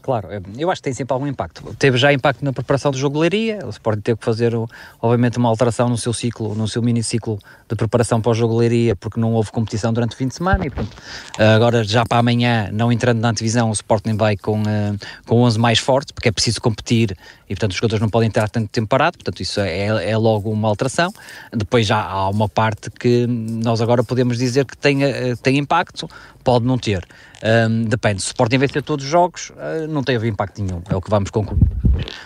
Claro, 0.02 0.30
eu 0.58 0.72
acho 0.72 0.82
que 0.82 0.86
tem 0.86 0.94
sempre 0.94 1.14
algum 1.14 1.28
impacto. 1.28 1.76
Teve 1.78 1.98
já 1.98 2.12
impacto 2.12 2.44
na 2.44 2.52
preparação 2.52 2.92
do 2.92 2.98
jogo 2.98 3.16
de 3.16 3.22
Leiria, 3.22 3.66
o 3.66 3.70
Sporting 3.70 4.02
teve 4.02 4.18
que 4.18 4.26
fazer, 4.26 4.54
obviamente, 5.02 5.38
uma 5.38 5.48
alteração 5.48 5.88
no 5.88 5.98
seu 5.98 6.12
ciclo, 6.12 6.56
no 6.56 6.68
seu 6.68 6.82
miniciclo 6.82 7.38
de 7.70 7.76
preparação 7.76 8.20
para 8.20 8.32
o 8.32 8.34
jogo 8.34 8.54
de 8.56 8.60
Leiria, 8.62 8.96
porque 8.96 9.20
não 9.20 9.34
houve 9.34 9.52
competição 9.52 9.94
durante 9.94 10.14
o 10.14 10.18
fim 10.18 10.28
de 10.28 10.34
semana 10.34 10.66
e, 10.66 10.70
portanto, 10.70 10.98
agora 11.38 11.84
já 11.84 12.04
para 12.04 12.18
amanhã, 12.18 12.70
não 12.72 12.92
entrando 12.92 13.20
na 13.20 13.30
antevisão, 13.30 13.70
o 13.70 13.74
Sporting 13.74 14.16
vai 14.18 14.36
com, 14.36 14.62
uh, 14.62 14.98
com 15.28 15.42
11 15.42 15.60
mais 15.60 15.78
forte, 15.78 16.14
porque 16.14 16.30
é 16.30 16.32
preciso 16.32 16.60
competir 16.62 17.16
e, 17.52 17.54
portanto, 17.54 17.72
os 17.72 17.78
jogadores 17.78 18.00
não 18.00 18.08
podem 18.08 18.30
estar 18.30 18.48
tanto 18.50 18.70
tempo 18.70 18.88
parado, 18.88 19.18
portanto, 19.18 19.42
isso 19.42 19.60
é, 19.60 20.10
é 20.10 20.18
logo 20.18 20.50
uma 20.50 20.70
alteração. 20.70 21.12
Depois 21.52 21.86
já 21.86 22.02
há 22.02 22.30
uma 22.30 22.48
parte 22.48 22.90
que 22.90 23.28
nós 23.28 23.82
agora 23.82 24.06
podemos 24.06 24.38
dizer 24.38 24.64
que 24.64 24.78
tem, 24.78 25.04
uh, 25.04 25.36
tem 25.44 25.58
impacto, 25.58 26.10
pode 26.46 26.66
não 26.66 26.78
ter. 26.78 27.06
Um, 27.44 27.84
depende, 27.84 28.22
se 28.22 28.28
o 28.28 28.30
Sporting 28.30 28.58
vencer 28.58 28.82
todos 28.82 29.04
os 29.04 29.12
jogos, 29.12 29.50
uh, 29.50 29.86
não 29.90 30.02
teve 30.02 30.30
impacto 30.30 30.64
nenhum, 30.64 30.82
é 30.90 30.96
o 30.96 31.02
que 31.02 31.10
vamos 31.10 31.30
concluir. 31.30 31.62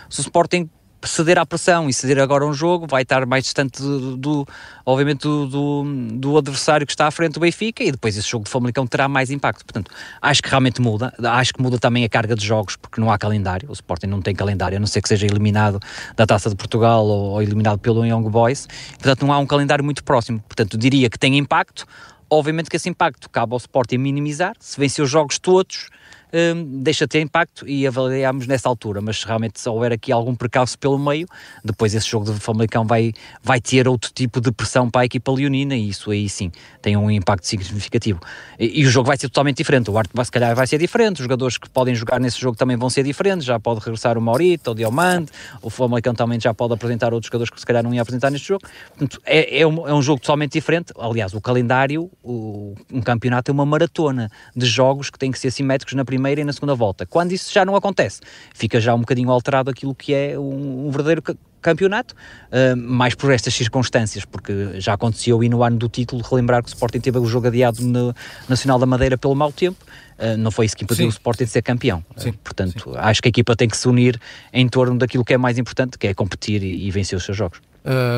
Se 0.08 0.20
o 0.20 0.22
Sporting 0.22 0.70
ceder 1.04 1.38
à 1.38 1.46
pressão 1.46 1.90
e 1.90 1.94
ceder 1.94 2.20
agora 2.20 2.46
um 2.46 2.54
jogo, 2.54 2.88
vai 2.88 3.04
estar 3.04 3.25
mais 3.25 3.44
distante 3.44 3.82
do, 3.82 4.18
do 4.18 4.48
obviamente, 4.86 5.22
do, 5.22 5.48
do, 5.48 5.84
do, 6.14 6.38
adversário 6.38 6.86
que 6.86 6.92
está 6.92 7.08
à 7.08 7.12
frente 7.12 7.34
do 7.34 7.40
Benfica 7.40 7.84
e 7.84 7.92
depois 7.92 8.18
esse 8.18 8.30
jogo 8.30 8.46
de 8.46 8.52
Famalicão 8.52 8.88
terá 8.88 9.08
mais 9.08 9.30
impacto. 9.32 9.66
Portanto, 9.66 9.92
acho 10.22 10.42
que 10.42 10.50
realmente 10.50 10.82
muda. 10.82 11.14
Acho 11.24 11.54
que 11.54 11.62
muda 11.62 11.78
também 11.78 12.04
a 12.04 12.10
carga 12.10 12.36
de 12.36 12.46
jogos 12.46 12.75
porque 12.75 13.00
não 13.00 13.12
há 13.12 13.18
calendário. 13.18 13.70
O 13.70 13.74
Sporting 13.74 14.08
não 14.08 14.22
tem 14.22 14.36
calendário, 14.36 14.78
a 14.78 14.80
não 14.80 14.88
ser 14.88 15.02
que 15.02 15.10
seja 15.10 15.25
eliminado 15.25 15.80
da 16.16 16.25
Taça 16.25 16.50
de 16.50 16.56
Portugal 16.56 17.06
ou, 17.06 17.32
ou 17.32 17.42
eliminado 17.42 17.80
pelo 17.80 18.06
Young 18.06 18.30
Boys. 18.30 18.68
Portanto, 18.94 19.25
não 19.25 19.34
há 19.34 19.40
um 19.40 19.46
calendário 19.46 19.84
muito 19.84 20.04
próximo. 20.04 20.40
Portanto, 20.48 20.78
diria 20.78 21.10
que 21.10 21.20
tem 21.20 21.38
impacto. 21.38 21.86
Obviamente 22.30 22.70
que 22.70 22.75
esse 22.75 22.90
impacto 22.90 23.30
cabe 23.30 23.54
ao 23.54 23.58
Sporting 23.58 23.98
minimizar. 23.98 24.54
Se 24.60 24.80
vencer 24.80 25.04
os 25.04 25.10
jogos 25.12 25.38
todos, 25.38 25.90
um, 26.36 26.82
deixa 26.82 27.06
de 27.06 27.10
ter 27.10 27.22
impacto 27.22 27.65
e 27.68 27.88
avaliamos 27.88 28.46
nessa 28.46 28.68
altura, 28.68 29.00
mas 29.00 29.22
se 29.22 29.25
realmente 29.25 29.58
se 29.58 29.70
houver 29.70 29.94
aqui 29.94 30.12
algum 30.12 30.36
percalço 30.36 30.77
pelo 30.77 31.00
meio, 31.00 31.25
depois 31.63 31.96
esse 31.96 32.10
jogo 32.10 32.25
de 32.25 32.38
Famalicão 32.39 32.86
vai, 32.86 33.13
vai 33.42 33.62
ter 33.62 33.88
outro 33.88 34.12
tipo 34.13 34.42
de 34.42 34.51
pressão 34.51 34.89
para 34.89 35.01
a 35.01 35.06
equipa 35.06 35.32
leonina 35.32 35.75
e 35.75 35.88
isso 35.89 36.12
aí 36.12 36.27
sim 36.27 36.51
tem 36.82 36.98
um 36.98 37.10
impacto 37.10 37.48
significativo. 37.48 38.20
E, 38.60 38.82
e 38.82 38.86
o 38.86 38.89
jogo 38.89 39.08
vai 39.08 39.18
ser 39.18 39.30
totalmente 39.30 39.58
diferente, 39.58 39.89
o 39.89 39.98
arte 39.98 40.12
se 40.25 40.32
calhar 40.32 40.54
vai 40.56 40.68
ser 40.68 40.77
diferente, 40.77 41.18
os 41.18 41.24
jogadores 41.24 41.58
que 41.58 41.70
podem 41.70 41.96
jogar 41.96 42.20
nesse 42.20 42.39
jogo 42.39 42.58
também 42.58 42.75
vão 42.75 42.89
ser 42.89 43.04
diferentes, 43.04 43.46
já 43.46 43.60
pode 43.60 43.80
regressar 43.80 44.18
o 44.18 44.22
Maurito, 44.22 44.72
o 44.72 44.75
Diomande, 44.75 45.32
o 45.62 45.70
Famalicão 45.70 46.13
também 46.13 46.39
já 46.39 46.54
pode 46.54 46.74
apresentar 46.74 47.13
outros 47.13 47.27
jogadores 47.27 47.50
que 47.50 47.60
se 47.60 47.65
calhar 47.65 47.82
não 47.84 47.94
ia 47.94 48.01
apresentar 48.01 48.30
neste 48.30 48.48
jogo, 48.48 48.68
portanto 48.89 49.22
é, 49.25 49.62
é, 49.62 49.68
um, 49.68 49.88
é 49.88 49.94
um 49.94 50.01
jogo 50.01 50.20
totalmente 50.20 50.54
diferente, 50.54 50.92
aliás 51.00 51.34
o 51.34 51.39
calendário, 51.39 52.12
o, 52.22 52.75
um 52.92 53.01
campeonato 53.01 53.51
é 53.51 53.54
uma 53.54 53.65
maratona 53.65 54.30
de 54.56 54.65
jogos 54.65 55.10
que 55.10 55.18
têm 55.18 55.32
que 55.32 55.39
ser 55.39 55.51
simétricos 55.51 55.94
na 55.94 56.04
primeira 56.04 56.25
primeira 56.25 56.41
e 56.41 56.44
na 56.44 56.53
segunda 56.53 56.74
volta. 56.74 57.05
Quando 57.05 57.32
isso 57.32 57.53
já 57.53 57.63
não 57.63 57.75
acontece, 57.75 58.22
fica 58.53 58.79
já 58.79 58.96
um 58.96 59.00
bocadinho 59.00 59.29
alterado 59.29 59.70
aquilo 59.70 59.94
que 59.94 60.13
é 60.13 60.38
um, 60.38 60.88
um 60.88 60.91
verdadeiro 60.91 61.22
campeonato, 61.62 62.13
uh, 62.51 62.75
mais 62.77 63.15
por 63.15 63.32
estas 63.32 63.53
circunstâncias, 63.53 64.25
porque 64.25 64.79
já 64.79 64.94
aconteceu 64.94 65.44
e 65.44 65.50
no 65.50 65.63
ano 65.63 65.77
do 65.77 65.89
título, 65.89 66.24
relembrar 66.24 66.63
que 66.63 66.70
o 66.70 66.74
Sporting 66.74 67.00
teve 67.00 67.17
o 67.17 67.25
jogo 67.25 67.48
adiado 67.48 67.84
no 67.84 68.13
Nacional 68.48 68.77
da 68.77 68.86
Madeira 68.86 69.17
pelo 69.17 69.36
mau 69.36 69.51
tempo, 69.51 69.84
uh, 70.20 70.38
não 70.38 70.51
foi 70.51 70.65
isso 70.65 70.75
que 70.75 70.84
impediu 70.84 71.05
Sim. 71.05 71.10
o 71.10 71.10
Sporting 71.10 71.46
de 71.46 71.50
ser 71.50 71.62
campeão. 71.63 72.03
Uh, 72.12 72.34
portanto, 72.44 72.91
Sim. 72.91 72.98
acho 72.98 73.22
que 73.22 73.27
a 73.27 73.29
equipa 73.29 73.55
tem 73.55 73.67
que 73.67 73.77
se 73.77 73.88
unir 73.88 74.20
em 74.53 74.67
torno 74.67 74.98
daquilo 74.98 75.25
que 75.25 75.34
é 75.34 75.38
mais 75.38 75.58
importante, 75.58 75.98
que 75.98 76.08
é 76.08 76.13
competir 76.13 76.62
e, 76.62 76.88
e 76.88 76.91
vencer 76.91 77.17
os 77.17 77.24
seus 77.24 77.38
jogos. 77.38 77.60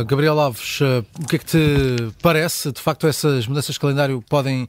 Gabriel 0.08 0.40
Alves, 0.40 0.80
o 0.80 1.28
que 1.28 1.36
é 1.36 1.40
que 1.40 1.46
te 1.46 2.14
parece? 2.22 2.72
De 2.72 2.80
facto, 2.80 3.06
essas 3.06 3.46
mudanças 3.48 3.74
de 3.74 3.80
calendário 3.82 4.24
podem 4.30 4.66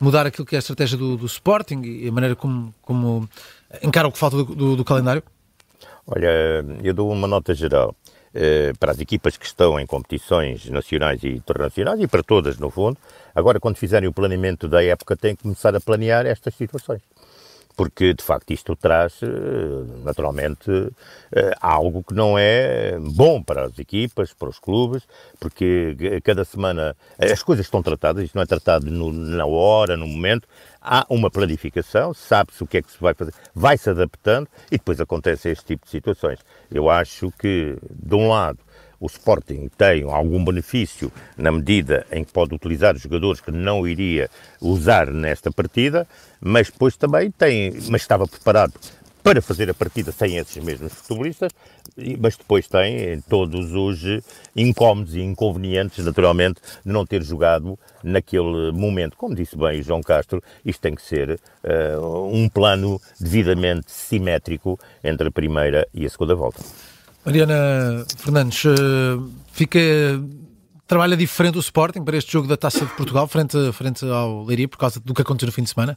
mudar 0.00 0.26
aquilo 0.26 0.46
que 0.46 0.56
é 0.56 0.58
a 0.58 0.60
estratégia 0.60 0.96
do, 0.96 1.16
do 1.16 1.26
Sporting 1.26 1.82
e 1.82 2.08
a 2.08 2.12
maneira 2.12 2.34
como, 2.34 2.74
como 2.82 3.28
encara 3.82 4.08
o 4.08 4.12
que 4.12 4.18
falta 4.18 4.38
do, 4.38 4.44
do, 4.44 4.76
do 4.76 4.84
calendário? 4.84 5.22
Olha, 6.06 6.64
eu 6.82 6.94
dou 6.94 7.10
uma 7.12 7.28
nota 7.28 7.54
geral 7.54 7.94
eh, 8.34 8.72
para 8.80 8.92
as 8.92 8.98
equipas 8.98 9.36
que 9.36 9.44
estão 9.44 9.78
em 9.78 9.86
competições 9.86 10.68
nacionais 10.70 11.22
e 11.22 11.28
internacionais 11.28 12.00
e 12.00 12.08
para 12.08 12.22
todas, 12.22 12.58
no 12.58 12.70
fundo. 12.70 12.96
Agora, 13.34 13.60
quando 13.60 13.76
fizerem 13.76 14.08
o 14.08 14.12
planeamento 14.12 14.66
da 14.66 14.82
época, 14.82 15.16
têm 15.16 15.36
que 15.36 15.42
começar 15.42 15.74
a 15.76 15.80
planear 15.80 16.26
estas 16.26 16.54
situações 16.54 17.02
porque 17.76 18.12
de 18.12 18.22
facto 18.22 18.50
isto 18.52 18.76
traz 18.76 19.20
eh, 19.22 19.26
naturalmente 20.04 20.70
eh, 21.32 21.52
algo 21.60 22.02
que 22.02 22.14
não 22.14 22.38
é 22.38 22.98
bom 22.98 23.42
para 23.42 23.66
as 23.66 23.78
equipas, 23.78 24.32
para 24.32 24.48
os 24.48 24.58
clubes, 24.58 25.02
porque 25.38 26.20
cada 26.22 26.44
semana 26.44 26.96
as 27.18 27.42
coisas 27.42 27.66
estão 27.66 27.82
tratadas, 27.82 28.24
isto 28.24 28.34
não 28.34 28.42
é 28.42 28.46
tratado 28.46 28.90
no, 28.90 29.12
na 29.12 29.46
hora, 29.46 29.96
no 29.96 30.06
momento, 30.06 30.46
há 30.80 31.06
uma 31.08 31.30
planificação, 31.30 32.12
sabe-se 32.14 32.62
o 32.62 32.66
que 32.66 32.78
é 32.78 32.82
que 32.82 32.90
se 32.90 33.00
vai 33.00 33.14
fazer, 33.14 33.34
vai-se 33.54 33.90
adaptando 33.90 34.48
e 34.70 34.78
depois 34.78 35.00
acontece 35.00 35.48
este 35.50 35.64
tipo 35.64 35.84
de 35.84 35.90
situações. 35.90 36.38
Eu 36.70 36.88
acho 36.88 37.30
que, 37.38 37.76
de 37.90 38.14
um 38.14 38.28
lado, 38.28 38.58
o 39.00 39.06
Sporting 39.06 39.70
tem 39.76 40.02
algum 40.02 40.44
benefício 40.44 41.10
na 41.36 41.50
medida 41.50 42.06
em 42.12 42.22
que 42.22 42.32
pode 42.32 42.54
utilizar 42.54 42.96
jogadores 42.96 43.40
que 43.40 43.50
não 43.50 43.88
iria 43.88 44.30
usar 44.60 45.06
nesta 45.10 45.50
partida, 45.50 46.06
mas 46.38 46.70
depois 46.70 46.96
também 46.96 47.30
tem, 47.30 47.72
mas 47.88 48.02
estava 48.02 48.28
preparado 48.28 48.74
para 49.22 49.42
fazer 49.42 49.68
a 49.70 49.74
partida 49.74 50.12
sem 50.12 50.36
esses 50.36 50.62
mesmos 50.62 50.92
futebolistas, 50.92 51.52
mas 52.18 52.36
depois 52.36 52.66
tem 52.66 53.20
todos 53.28 53.72
os 53.72 54.22
incómodos 54.56 55.14
e 55.14 55.20
inconvenientes, 55.20 56.04
naturalmente, 56.04 56.60
de 56.84 56.92
não 56.92 57.04
ter 57.04 57.22
jogado 57.22 57.78
naquele 58.02 58.72
momento. 58.72 59.16
Como 59.16 59.34
disse 59.34 59.56
bem 59.56 59.82
João 59.82 60.02
Castro, 60.02 60.42
isto 60.64 60.80
tem 60.80 60.94
que 60.94 61.02
ser 61.02 61.38
uh, 61.64 62.26
um 62.32 62.48
plano 62.48 63.00
devidamente 63.20 63.90
simétrico 63.90 64.78
entre 65.04 65.28
a 65.28 65.30
primeira 65.30 65.86
e 65.92 66.06
a 66.06 66.08
segunda 66.08 66.34
volta. 66.34 66.62
Mariana 67.30 68.04
Fernandes, 68.18 68.64
eh, 68.64 69.16
fica 69.52 69.78
trabalha 70.84 71.16
diferente 71.16 71.58
o 71.58 71.60
Sporting 71.60 72.02
para 72.02 72.16
este 72.16 72.32
jogo 72.32 72.48
da 72.48 72.56
Taça 72.56 72.84
de 72.84 72.92
Portugal 72.96 73.28
frente, 73.28 73.56
frente 73.72 74.04
ao 74.04 74.42
Leiria 74.42 74.66
por 74.66 74.76
causa 74.76 74.98
do 74.98 75.14
que 75.14 75.22
aconteceu 75.22 75.46
no 75.46 75.52
fim 75.52 75.62
de 75.62 75.70
semana? 75.70 75.96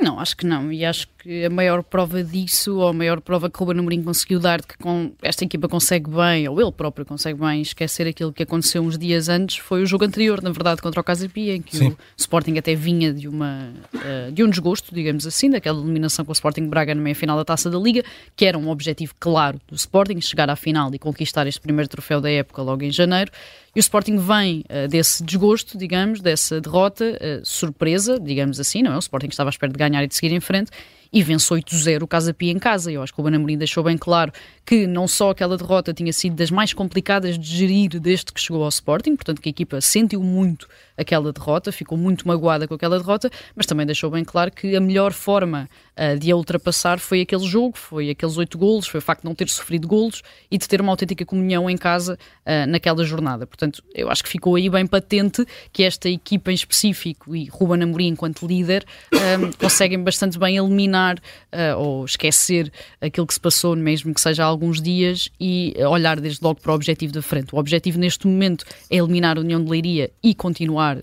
Não, 0.00 0.18
acho 0.18 0.36
que 0.36 0.46
não. 0.46 0.72
E 0.72 0.84
acho 0.84 1.06
que 1.18 1.44
a 1.44 1.50
maior 1.50 1.82
prova 1.82 2.24
disso, 2.24 2.76
ou 2.78 2.88
a 2.88 2.92
maior 2.92 3.20
prova 3.20 3.48
que 3.48 3.62
o 3.62 3.64
Ruben 3.64 3.80
Amorim 3.80 4.02
conseguiu 4.02 4.40
dar 4.40 4.60
de 4.60 4.66
que 4.66 4.76
com, 4.78 5.12
esta 5.22 5.44
equipa 5.44 5.68
consegue 5.68 6.10
bem, 6.10 6.48
ou 6.48 6.60
ele 6.60 6.72
próprio 6.72 7.06
consegue 7.06 7.38
bem, 7.38 7.62
esquecer 7.62 8.06
aquilo 8.08 8.32
que 8.32 8.42
aconteceu 8.42 8.82
uns 8.82 8.98
dias 8.98 9.28
antes, 9.28 9.58
foi 9.58 9.82
o 9.82 9.86
jogo 9.86 10.04
anterior, 10.04 10.42
na 10.42 10.50
verdade, 10.50 10.82
contra 10.82 11.00
o 11.00 11.04
Casa 11.04 11.28
Pia, 11.28 11.54
em 11.54 11.62
que 11.62 11.76
Sim. 11.76 11.88
o 11.88 11.96
Sporting 12.16 12.58
até 12.58 12.74
vinha 12.74 13.12
de, 13.12 13.28
uma, 13.28 13.72
uh, 13.94 14.32
de 14.32 14.42
um 14.42 14.50
desgosto, 14.50 14.94
digamos 14.94 15.26
assim, 15.26 15.50
daquela 15.50 15.80
eliminação 15.80 16.24
com 16.24 16.32
o 16.32 16.34
Sporting 16.34 16.66
Braga 16.66 16.94
na 16.94 17.00
meia-final 17.00 17.36
da 17.36 17.44
Taça 17.44 17.70
da 17.70 17.78
Liga, 17.78 18.02
que 18.34 18.44
era 18.44 18.58
um 18.58 18.68
objetivo 18.70 19.14
claro 19.20 19.60
do 19.68 19.76
Sporting, 19.76 20.20
chegar 20.20 20.50
à 20.50 20.56
final 20.56 20.92
e 20.94 20.98
conquistar 20.98 21.46
este 21.46 21.60
primeiro 21.60 21.88
troféu 21.88 22.20
da 22.20 22.30
época 22.30 22.62
logo 22.62 22.82
em 22.82 22.90
janeiro. 22.90 23.30
E 23.74 23.78
o 23.78 23.80
Sporting 23.80 24.16
vem 24.18 24.64
uh, 24.68 24.86
desse 24.88 25.22
desgosto, 25.22 25.78
digamos, 25.78 26.20
dessa 26.20 26.60
derrota, 26.60 27.04
uh, 27.04 27.44
surpresa, 27.44 28.20
digamos 28.20 28.60
assim, 28.60 28.82
não 28.82 28.92
é? 28.92 28.96
O 28.96 28.98
Sporting 28.98 29.28
estava 29.28 29.48
à 29.48 29.52
espera 29.52 29.72
de 29.72 29.78
ganhar 29.78 30.02
e 30.04 30.06
de 30.06 30.14
seguir 30.14 30.32
em 30.32 30.40
frente 30.40 30.70
e 31.12 31.22
vence 31.22 31.52
8-0 31.52 32.02
o 32.02 32.06
Casa 32.06 32.32
Pia 32.32 32.50
em 32.50 32.58
casa. 32.58 32.90
Eu 32.90 33.02
acho 33.02 33.12
que 33.12 33.20
o 33.20 33.22
Banamorim 33.22 33.58
deixou 33.58 33.84
bem 33.84 33.98
claro 33.98 34.32
que 34.64 34.86
não 34.86 35.06
só 35.06 35.30
aquela 35.30 35.56
derrota 35.58 35.92
tinha 35.92 36.12
sido 36.12 36.36
das 36.36 36.50
mais 36.50 36.72
complicadas 36.72 37.38
de 37.38 37.46
gerir 37.46 38.00
desde 38.00 38.32
que 38.32 38.40
chegou 38.40 38.62
ao 38.62 38.68
Sporting, 38.68 39.16
portanto 39.16 39.40
que 39.40 39.48
a 39.48 39.50
equipa 39.50 39.80
sentiu 39.80 40.22
muito 40.22 40.68
aquela 40.96 41.32
derrota, 41.32 41.72
ficou 41.72 41.98
muito 41.98 42.26
magoada 42.26 42.66
com 42.68 42.74
aquela 42.74 42.98
derrota, 42.98 43.30
mas 43.56 43.66
também 43.66 43.84
deixou 43.84 44.10
bem 44.10 44.24
claro 44.24 44.50
que 44.50 44.76
a 44.76 44.80
melhor 44.80 45.12
forma 45.12 45.68
uh, 45.96 46.18
de 46.18 46.30
a 46.30 46.36
ultrapassar 46.36 46.98
foi 46.98 47.20
aquele 47.22 47.44
jogo, 47.44 47.76
foi 47.76 48.10
aqueles 48.10 48.36
oito 48.36 48.56
golos, 48.56 48.86
foi 48.86 48.98
o 48.98 49.02
facto 49.02 49.22
de 49.22 49.28
não 49.28 49.34
ter 49.34 49.48
sofrido 49.48 49.88
golos 49.88 50.22
e 50.50 50.56
de 50.56 50.68
ter 50.68 50.80
uma 50.80 50.92
autêntica 50.92 51.24
comunhão 51.24 51.68
em 51.68 51.76
casa 51.76 52.16
uh, 52.46 52.70
naquela 52.70 53.04
jornada. 53.04 53.46
Portanto, 53.46 53.82
eu 53.94 54.10
acho 54.10 54.22
que 54.22 54.28
ficou 54.28 54.54
aí 54.54 54.70
bem 54.70 54.86
patente 54.86 55.44
que 55.72 55.82
esta 55.82 56.08
equipa 56.08 56.52
em 56.52 56.54
específico 56.54 57.34
e 57.34 57.46
Ruben 57.46 57.82
Amorim 57.82 58.08
enquanto 58.08 58.46
líder 58.46 58.84
ah, 59.12 59.50
conseguem 59.58 60.02
bastante 60.02 60.38
bem 60.38 60.56
eliminar 60.56 61.01
uh, 61.10 61.78
ou 61.78 62.04
esquecer 62.04 62.72
aquilo 63.00 63.26
que 63.26 63.34
se 63.34 63.40
passou, 63.40 63.76
mesmo 63.76 64.14
que 64.14 64.20
seja 64.20 64.44
há 64.44 64.46
alguns 64.46 64.80
dias, 64.80 65.28
e 65.40 65.74
olhar 65.88 66.20
desde 66.20 66.42
logo 66.42 66.60
para 66.60 66.72
o 66.72 66.74
objetivo 66.74 67.12
da 67.12 67.22
frente. 67.22 67.54
O 67.54 67.58
objetivo 67.58 67.98
neste 67.98 68.26
momento 68.26 68.64
é 68.90 68.96
eliminar 68.96 69.36
a 69.36 69.40
União 69.40 69.62
de 69.62 69.70
Leiria 69.70 70.10
e 70.22 70.34
continuar 70.34 70.98
uh, 70.98 71.02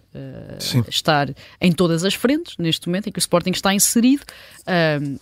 a 0.86 0.90
estar 0.90 1.30
em 1.62 1.72
todas 1.72 2.04
as 2.06 2.14
frentes, 2.14 2.56
neste 2.58 2.88
momento 2.88 3.08
em 3.08 3.12
que 3.12 3.20
o 3.20 3.22
Sporting 3.22 3.52
está 3.52 3.74
inserido. 3.74 4.24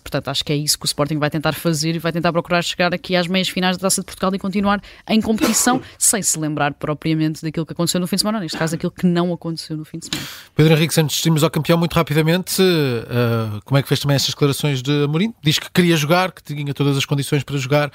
Portanto, 0.04 0.28
acho 0.28 0.44
que 0.44 0.52
é 0.52 0.56
isso 0.58 0.78
que 0.78 0.84
o 0.84 0.88
Sporting 0.88 1.18
vai 1.18 1.30
tentar 1.30 1.54
fazer 1.54 1.96
e 1.96 2.00
vai 2.00 2.12
tentar 2.12 2.34
procurar 2.34 2.62
chegar 2.62 2.94
aqui 2.94 3.16
às 3.16 3.28
meias 3.28 3.48
finais 3.48 3.78
da 3.78 3.82
Taça 3.82 4.02
de 4.02 4.06
Portugal 4.06 4.34
e 4.36 4.40
continuar 4.40 4.82
em 5.08 5.22
competição, 5.22 5.82
sem 5.98 6.22
se 6.22 6.38
lembrar 6.38 6.74
propriamente 6.74 7.42
daquilo 7.42 7.66
que 7.66 7.74
aconteceu 7.74 8.00
no 8.00 8.08
fim 8.08 8.16
de 8.16 8.22
semana, 8.22 8.40
neste 8.40 8.58
caso, 8.58 8.76
aquilo 8.76 8.92
que 8.92 9.06
não 9.06 9.32
aconteceu 9.32 9.78
no 9.78 9.86
fim 9.86 10.00
de 10.00 10.08
semana. 10.08 10.28
Pedro 10.56 10.74
Henrique, 10.74 11.00
antes 11.00 11.22
de 11.22 11.30
irmos 11.30 11.44
ao 11.44 11.50
campeão, 11.50 11.78
muito 11.78 11.94
rapidamente, 11.94 12.62
uh, 12.62 13.62
como 13.64 13.78
é 13.78 13.82
que 13.82 13.88
fez 13.88 14.00
também 14.00 14.16
estas 14.16 14.34
declarações 14.34 14.67
de 14.76 15.04
Amorim? 15.04 15.34
Diz 15.44 15.60
que 15.60 15.70
queria 15.72 15.96
jogar, 15.96 16.32
que 16.32 16.44
tinha 16.44 16.74
todas 16.74 16.98
as 16.98 17.06
condições 17.06 17.44
para 17.44 17.58
jogar, 17.58 17.92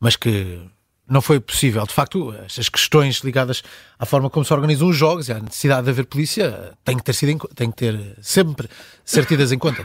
mas 0.00 0.16
que 0.16 0.60
não 1.08 1.20
foi 1.20 1.38
possível. 1.40 1.84
De 1.86 1.92
facto, 1.92 2.34
estas 2.44 2.68
questões 2.68 3.18
ligadas 3.18 3.62
à 3.98 4.06
forma 4.06 4.30
como 4.30 4.44
se 4.44 4.52
organizam 4.52 4.88
os 4.88 4.96
jogos 4.96 5.28
e 5.28 5.32
à 5.32 5.40
necessidade 5.40 5.84
de 5.84 5.90
haver 5.90 6.06
polícia 6.06 6.72
têm 6.84 6.96
que 6.96 7.04
ter, 7.04 7.12
sido, 7.12 7.48
têm 7.54 7.70
que 7.70 7.76
ter 7.76 8.16
sempre 8.20 8.68
ser 9.04 9.26
tidas 9.26 9.52
em 9.52 9.58
conta. 9.58 9.84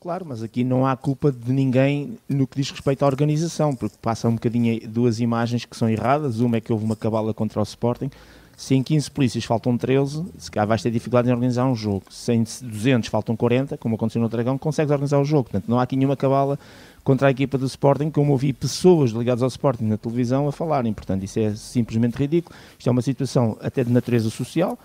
Claro, 0.00 0.26
mas 0.28 0.42
aqui 0.42 0.62
não 0.64 0.86
há 0.86 0.94
culpa 0.96 1.32
de 1.32 1.50
ninguém 1.50 2.18
no 2.28 2.46
que 2.46 2.56
diz 2.56 2.70
respeito 2.70 3.02
à 3.02 3.06
organização, 3.06 3.74
porque 3.74 3.96
passa 4.02 4.28
um 4.28 4.34
bocadinho 4.34 4.78
duas 4.86 5.18
imagens 5.18 5.64
que 5.64 5.74
são 5.74 5.88
erradas. 5.88 6.40
Uma 6.40 6.58
é 6.58 6.60
que 6.60 6.70
houve 6.70 6.84
uma 6.84 6.94
cabala 6.94 7.32
contra 7.32 7.58
o 7.58 7.62
Sporting. 7.62 8.10
Se 8.56 8.74
em 8.74 8.82
15 8.82 9.10
polícias 9.10 9.44
faltam 9.44 9.76
13, 9.76 10.24
se 10.38 10.50
calhar 10.50 10.66
vais 10.66 10.82
ter 10.82 10.90
dificuldade 10.90 11.28
em 11.28 11.32
organizar 11.32 11.66
um 11.66 11.74
jogo. 11.74 12.04
Se 12.10 12.32
em 12.32 12.42
200 12.42 13.08
faltam 13.08 13.36
40, 13.36 13.76
como 13.78 13.96
aconteceu 13.96 14.22
no 14.22 14.28
Dragão, 14.28 14.56
consegues 14.56 14.90
organizar 14.90 15.18
o 15.18 15.24
jogo. 15.24 15.44
Portanto, 15.44 15.68
não 15.68 15.78
há 15.78 15.82
aqui 15.82 15.96
nenhuma 15.96 16.16
cabala 16.16 16.58
contra 17.02 17.28
a 17.28 17.30
equipa 17.30 17.58
do 17.58 17.66
Sporting, 17.66 18.10
como 18.10 18.32
ouvi 18.32 18.52
pessoas 18.52 19.10
ligadas 19.10 19.42
ao 19.42 19.48
Sporting 19.48 19.84
na 19.84 19.96
televisão 19.96 20.48
a 20.48 20.52
falarem. 20.52 20.92
Portanto, 20.92 21.24
isso 21.24 21.38
é 21.38 21.54
simplesmente 21.54 22.16
ridículo. 22.16 22.56
Isto 22.78 22.88
é 22.88 22.92
uma 22.92 23.02
situação 23.02 23.56
até 23.60 23.82
de 23.82 23.90
natureza 23.90 24.30
social. 24.30 24.78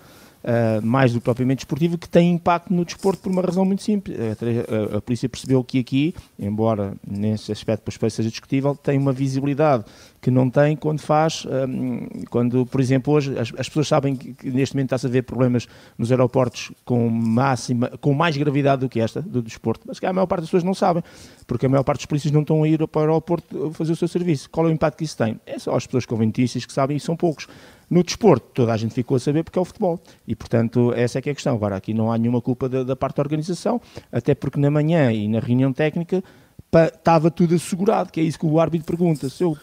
Uh, 0.44 0.86
mais 0.86 1.14
do 1.14 1.20
que 1.20 1.26
propriamente 1.26 1.60
desportivo, 1.60 1.98
que 1.98 2.08
tem 2.08 2.32
impacto 2.32 2.74
no 2.74 2.86
desporto 2.86 3.22
por 3.22 3.32
uma 3.32 3.42
razão 3.42 3.66
muito 3.66 3.84
simples. 3.84 4.18
A, 4.20 4.94
a, 4.96 4.98
a 4.98 5.02
polícia 5.02 5.28
percebeu 5.28 5.64
que 5.64 5.80
aqui, 5.80 6.16
embora 6.38 6.94
nesse 7.06 7.52
aspecto 7.52 7.90
depois 7.90 8.14
seja 8.14 8.30
discutível, 8.30 8.76
tem 8.76 8.98
uma 8.98 9.12
visibilidade 9.12 9.86
que 10.22 10.30
não 10.30 10.50
tem 10.50 10.76
quando 10.76 11.00
faz, 11.00 11.46
um, 11.46 12.08
quando, 12.30 12.66
por 12.66 12.82
exemplo, 12.82 13.14
hoje 13.14 13.38
as, 13.38 13.52
as 13.58 13.70
pessoas 13.70 13.88
sabem 13.88 14.16
que, 14.16 14.34
que, 14.34 14.50
neste 14.52 14.76
momento 14.76 14.88
está-se 14.88 15.08
a 15.08 15.10
ver 15.10 15.24
problemas 15.24 15.68
nos 15.98 16.12
aeroportos 16.12 16.72
com, 16.84 17.10
máxima, 17.10 17.90
com 18.02 18.14
mais 18.14 18.36
gravidade 18.36 18.82
do 18.82 18.90
que 18.90 19.00
esta, 19.00 19.22
do 19.22 19.42
desporto, 19.42 19.86
mas 19.88 20.00
que 20.00 20.06
a 20.06 20.12
maior 20.12 20.26
parte 20.26 20.42
das 20.42 20.50
pessoas 20.50 20.64
não 20.64 20.74
sabem, 20.74 21.04
porque 21.48 21.66
a 21.66 21.70
maior 21.70 21.84
parte 21.84 22.00
dos 22.00 22.06
polícias 22.06 22.34
não 22.34 22.42
estão 22.42 22.64
a 22.64 22.68
ir 22.68 22.86
para 22.88 23.00
o 23.00 23.04
aeroporto 23.04 23.72
fazer 23.72 23.94
o 23.94 23.96
seu 23.96 24.08
serviço. 24.08 24.50
Qual 24.50 24.68
é 24.68 24.70
o 24.70 24.74
impacto 24.74 24.98
que 24.98 25.06
isso 25.06 25.18
tem? 25.18 25.40
É 25.46 25.58
só 25.58 25.76
as 25.76 25.86
pessoas 25.86 26.06
com 26.06 26.20
que 26.20 26.74
sabem 26.74 26.98
e 26.98 27.00
são 27.00 27.16
poucos. 27.16 27.48
No 27.90 28.04
desporto, 28.04 28.48
toda 28.54 28.72
a 28.72 28.78
gente 28.78 28.94
ficou 28.94 29.18
a 29.18 29.20
saber 29.20 29.44
porque 29.44 29.58
é 29.58 29.62
o 29.62 29.66
futebol. 29.66 30.00
E, 30.28 30.36
portanto, 30.36 30.94
essa 30.96 31.18
é 31.18 31.22
que 31.22 31.30
é 31.30 31.32
a 31.32 31.36
questão. 31.36 31.56
Agora, 31.56 31.76
aqui 31.76 31.94
não 31.94 32.12
há 32.12 32.18
nenhuma 32.18 32.42
culpa 32.42 32.70
da, 32.70 32.84
da 32.84 32.96
parte 32.96 33.16
da 33.16 33.24
organização, 33.24 33.82
até 34.12 34.36
porque 34.36 34.60
na 34.60 34.70
manhã 34.70 35.12
e 35.12 35.28
na 35.28 35.40
reunião 35.40 35.74
técnica 35.74 36.24
estava 36.72 37.32
tudo 37.32 37.56
assegurado, 37.56 38.12
que 38.12 38.20
é 38.20 38.24
isso 38.24 38.38
que 38.38 38.46
o 38.46 38.60
árbitro 38.60 38.86
pergunta, 38.86 39.28
se 39.28 39.44
o 39.44 39.56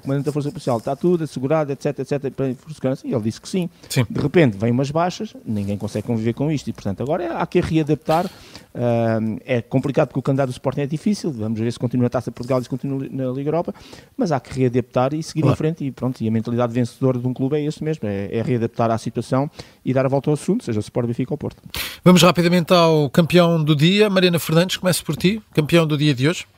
comandante 0.00 0.26
da 0.26 0.32
Força 0.32 0.50
Policial 0.50 0.76
está 0.76 0.94
tudo 0.94 1.24
assegurado, 1.24 1.72
etc, 1.72 1.98
etc, 2.00 2.30
para 2.30 2.54
segurança, 2.72 3.06
e 3.06 3.14
ele 3.14 3.22
disse 3.22 3.40
que 3.40 3.48
sim. 3.48 3.70
sim. 3.88 4.04
De 4.08 4.20
repente 4.20 4.58
vem 4.58 4.70
umas 4.70 4.90
baixas, 4.90 5.34
ninguém 5.44 5.78
consegue 5.78 6.06
conviver 6.06 6.34
com 6.34 6.50
isto, 6.50 6.68
e 6.68 6.72
portanto 6.72 7.02
agora 7.02 7.38
há 7.38 7.46
que 7.46 7.60
readaptar, 7.60 8.26
uh, 8.26 9.40
é 9.44 9.62
complicado 9.62 10.08
porque 10.08 10.18
o 10.18 10.22
candidato 10.22 10.48
do 10.48 10.52
Sporting 10.52 10.82
é 10.82 10.86
difícil, 10.86 11.32
vamos 11.32 11.58
ver 11.58 11.72
se 11.72 11.78
continua 11.78 12.08
a 12.08 12.10
Taça 12.10 12.30
Portugal 12.30 12.60
e 12.60 12.64
se 12.64 12.68
continua 12.68 13.06
na 13.10 13.30
Liga 13.30 13.48
Europa, 13.48 13.74
mas 14.16 14.30
há 14.30 14.38
que 14.38 14.58
readaptar 14.60 15.14
e 15.14 15.22
seguir 15.22 15.42
claro. 15.42 15.54
em 15.54 15.56
frente, 15.56 15.84
e 15.84 15.90
pronto, 15.90 16.20
e 16.20 16.28
a 16.28 16.30
mentalidade 16.30 16.72
vencedora 16.74 17.18
de 17.18 17.26
um 17.26 17.32
clube 17.32 17.56
é 17.56 17.60
isso 17.60 17.82
mesmo, 17.82 18.06
é, 18.06 18.28
é 18.36 18.42
readaptar 18.42 18.90
à 18.90 18.98
situação 18.98 19.50
e 19.82 19.94
dar 19.94 20.04
a 20.04 20.08
volta 20.08 20.28
ao 20.28 20.34
assunto, 20.34 20.64
seja 20.64 20.78
o 20.78 20.80
Sport, 20.80 21.06
Benfica 21.06 21.32
ou 21.32 21.38
Porto. 21.38 21.62
Vamos 22.04 22.22
rapidamente 22.22 22.72
ao 22.72 23.08
campeão 23.08 23.62
do 23.62 23.74
dia, 23.74 24.10
Mariana 24.10 24.38
Fernandes, 24.38 24.76
começo 24.76 25.04
por 25.04 25.16
ti, 25.16 25.42
campeão 25.54 25.86
do 25.86 25.96
dia 25.96 26.14
de 26.14 26.28
hoje. 26.28 26.49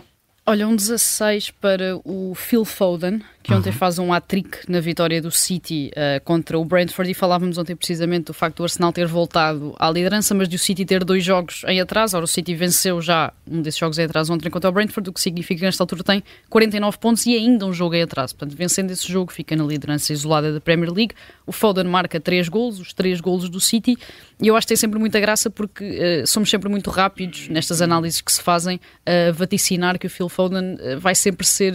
Olha, 0.45 0.67
um 0.67 0.75
16 0.75 1.53
para 1.53 1.97
o 2.05 2.35
Phil 2.35 2.65
Foden, 2.65 3.21
que 3.43 3.53
ontem 3.53 3.71
uhum. 3.71 3.77
faz 3.77 3.99
um 3.99 4.13
hat-trick 4.13 4.59
na 4.69 4.81
vitória 4.81 5.21
do 5.21 5.31
City 5.31 5.91
uh, 5.97 6.23
contra 6.25 6.59
o 6.59 6.65
Brentford 6.65 7.11
e 7.11 7.15
falávamos 7.15 7.59
ontem 7.59 7.75
precisamente 7.75 8.27
do 8.27 8.35
facto 8.35 8.59
do 8.59 8.63
Arsenal 8.63 8.93
ter 8.93 9.07
voltado 9.07 9.75
à 9.79 9.91
liderança, 9.91 10.35
mas 10.35 10.49
de 10.49 10.57
o 10.57 10.59
City 10.59 10.85
ter 10.85 11.05
dois 11.05 11.25
jogos 11.25 11.65
em 11.67 11.81
atraso. 11.81 12.17
Ora, 12.17 12.25
o 12.25 12.29
City 12.29 12.55
venceu 12.55 13.01
já 13.03 13.33
um 13.51 13.61
desses 13.61 13.81
jogos 13.81 13.99
em 13.99 14.05
atraso 14.05 14.33
ontem 14.33 14.49
contra 14.49 14.71
o 14.71 14.73
Brentford, 14.73 15.11
o 15.11 15.13
que 15.13 15.21
significa 15.21 15.59
que 15.61 15.65
nesta 15.67 15.83
altura 15.83 16.05
tem 16.05 16.23
49 16.49 16.99
pontos 16.99 17.27
e 17.27 17.37
ainda 17.37 17.67
um 17.67 17.73
jogo 17.73 17.95
em 17.95 18.03
atraso. 18.03 18.35
Portanto, 18.37 18.57
vencendo 18.57 18.91
esse 18.93 19.11
jogo, 19.11 19.33
fica 19.33 19.57
na 19.57 19.65
liderança 19.65 20.13
isolada 20.13 20.53
da 20.53 20.61
Premier 20.61 20.93
League. 20.93 21.15
O 21.45 21.53
Foden 21.53 21.85
marca 21.85 22.21
três 22.21 22.49
golos, 22.49 22.79
os 22.79 22.93
três 22.93 23.21
golos 23.21 23.49
do 23.49 23.61
City, 23.61 23.99
e 24.41 24.49
eu 24.49 24.57
acho 24.57 24.67
que 24.67 24.69
tem 24.69 24.77
sempre 24.77 24.99
muita 24.99 25.19
graça 25.19 25.51
porque 25.51 25.85
uh, 26.23 26.27
somos 26.27 26.49
sempre 26.49 26.69
muito 26.69 26.91
rápidos 26.91 27.49
nestas 27.49 27.83
análises 27.83 28.21
que 28.21 28.31
se 28.31 28.41
fazem 28.41 28.81
a 29.05 29.33
vaticinar 29.33 29.99
que 29.99 30.07
o 30.07 30.11
Phil 30.11 30.29
Foden 30.29 30.75
uh, 30.75 31.01
vai 31.01 31.15
sempre 31.15 31.47
ser 31.47 31.73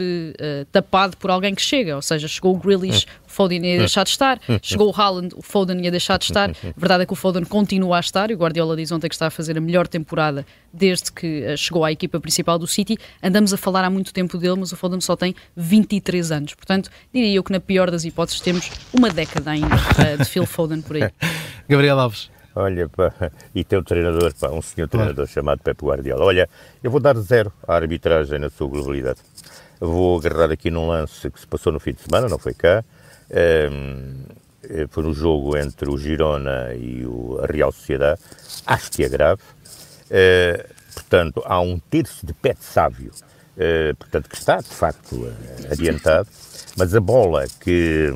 tapado 0.71 1.17
por 1.17 1.29
alguém 1.29 1.53
que 1.57 1.61
chega, 1.61 1.95
ou 1.95 2.01
seja, 2.01 2.27
chegou 2.27 2.55
o 2.55 2.57
Grealish, 2.57 3.05
o 3.27 3.29
Foden 3.29 3.65
ia 3.65 3.79
deixar 3.79 4.03
de 4.03 4.11
estar, 4.11 4.39
chegou 4.61 4.89
o 4.89 4.95
Haaland, 4.95 5.35
o 5.35 5.41
Foden 5.41 5.83
ia 5.83 5.91
deixar 5.91 6.17
de 6.17 6.25
estar. 6.25 6.51
A 6.51 6.79
verdade 6.79 7.03
é 7.03 7.05
que 7.05 7.13
o 7.13 7.15
Foden 7.15 7.43
continua 7.43 7.97
a 7.97 7.99
estar 7.99 8.31
e 8.31 8.33
o 8.33 8.37
Guardiola 8.37 8.75
diz 8.75 8.91
ontem 8.91 9.09
que 9.09 9.15
está 9.15 9.27
a 9.27 9.29
fazer 9.29 9.57
a 9.57 9.61
melhor 9.61 9.87
temporada 9.87 10.45
desde 10.71 11.11
que 11.11 11.43
eh, 11.43 11.57
chegou 11.57 11.83
à 11.83 11.91
equipa 11.91 12.19
principal 12.19 12.57
do 12.59 12.67
City. 12.67 12.97
Andamos 13.21 13.53
a 13.53 13.57
falar 13.57 13.83
há 13.83 13.89
muito 13.89 14.13
tempo 14.13 14.37
dele, 14.37 14.55
mas 14.59 14.71
o 14.71 14.77
Foden 14.77 15.01
só 15.01 15.15
tem 15.15 15.35
23 15.55 16.31
anos. 16.31 16.53
Portanto, 16.53 16.89
diria 17.13 17.33
eu 17.33 17.43
que 17.43 17.51
na 17.51 17.59
pior 17.59 17.89
das 17.89 18.05
hipóteses 18.05 18.39
temos 18.39 18.69
uma 18.93 19.09
década 19.09 19.51
ainda 19.51 19.75
uh, 19.75 20.17
de 20.17 20.25
Phil 20.25 20.45
Foden 20.45 20.81
por 20.81 20.95
aí. 20.95 21.09
Gabriel 21.67 21.99
Alves. 21.99 22.36
Olha, 22.59 22.89
pá, 22.89 23.13
e 23.53 23.63
teu 23.63 23.83
treinador, 23.83 24.33
pá, 24.33 24.49
um 24.49 24.63
senhor 24.63 24.87
treinador 24.87 25.27
chamado 25.27 25.61
Pep 25.61 25.79
Guardiola. 25.79 26.25
Olha, 26.25 26.49
eu 26.83 26.89
vou 26.89 26.99
dar 26.99 27.15
zero 27.17 27.53
à 27.67 27.75
arbitragem 27.75 28.39
na 28.39 28.49
sua 28.49 28.67
globalidade. 28.67 29.19
Vou 29.79 30.17
agarrar 30.17 30.51
aqui 30.51 30.71
num 30.71 30.87
lance 30.87 31.29
que 31.29 31.39
se 31.39 31.45
passou 31.45 31.71
no 31.71 31.79
fim 31.79 31.93
de 31.93 32.01
semana, 32.01 32.27
não 32.27 32.39
foi 32.39 32.55
cá. 32.55 32.83
Um, 33.29 34.23
eh, 34.63 34.87
foi 34.89 35.03
no 35.03 35.13
jogo 35.13 35.55
entre 35.55 35.87
o 35.87 35.97
Girona 35.99 36.73
e 36.73 37.05
o, 37.05 37.39
a 37.43 37.45
Real 37.45 37.71
Sociedade. 37.71 38.21
Acho 38.65 38.91
que 38.91 39.03
é 39.03 39.09
grave. 39.09 39.41
Uh, 40.09 40.73
portanto, 40.95 41.43
há 41.45 41.59
um 41.59 41.77
terço 41.77 42.25
de 42.25 42.33
pé 42.33 42.53
de 42.53 42.63
sábio, 42.63 43.11
uh, 43.11 43.95
portanto, 43.97 44.29
que 44.29 44.35
está, 44.35 44.57
de 44.57 44.69
facto, 44.69 45.31
adiantado. 45.69 46.27
Mas 46.75 46.95
a 46.95 46.99
bola 46.99 47.45
que 47.59 48.11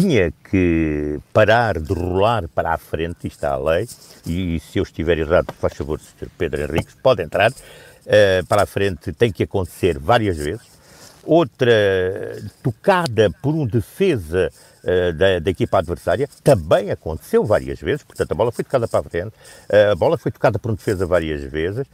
tinha 0.00 0.30
que 0.50 1.18
parar 1.32 1.80
de 1.80 1.94
rolar 1.94 2.46
para 2.48 2.74
a 2.74 2.76
frente, 2.76 3.26
está 3.26 3.52
a 3.52 3.56
lei, 3.56 3.88
e, 4.26 4.56
e 4.56 4.60
se 4.60 4.78
eu 4.78 4.82
estiver 4.82 5.18
errado, 5.18 5.54
faz 5.58 5.72
favor, 5.72 5.98
Sr. 5.98 6.28
Pedro 6.36 6.60
Henriques, 6.60 6.94
pode 7.02 7.22
entrar, 7.22 7.50
uh, 7.50 8.46
para 8.46 8.64
a 8.64 8.66
frente 8.66 9.10
tem 9.12 9.32
que 9.32 9.44
acontecer 9.44 9.98
várias 9.98 10.36
vezes, 10.36 10.66
outra 11.24 11.72
tocada 12.62 13.30
por 13.42 13.54
um 13.54 13.66
defesa 13.66 14.52
uh, 14.84 15.12
da, 15.14 15.38
da, 15.38 15.50
equipa 15.50 15.78
adversária, 15.78 16.28
também 16.44 16.90
aconteceu 16.90 17.42
várias 17.42 17.80
vezes, 17.80 18.02
portanto 18.02 18.32
a 18.32 18.34
bola 18.34 18.52
foi 18.52 18.64
tocada 18.64 18.86
para 18.86 19.00
a 19.00 19.02
frente, 19.02 19.32
uh, 19.32 19.92
a 19.92 19.94
bola 19.94 20.18
foi 20.18 20.30
tocada 20.30 20.58
por 20.58 20.70
um 20.70 20.74
defesa 20.74 21.06
várias 21.06 21.42
vezes, 21.42 21.86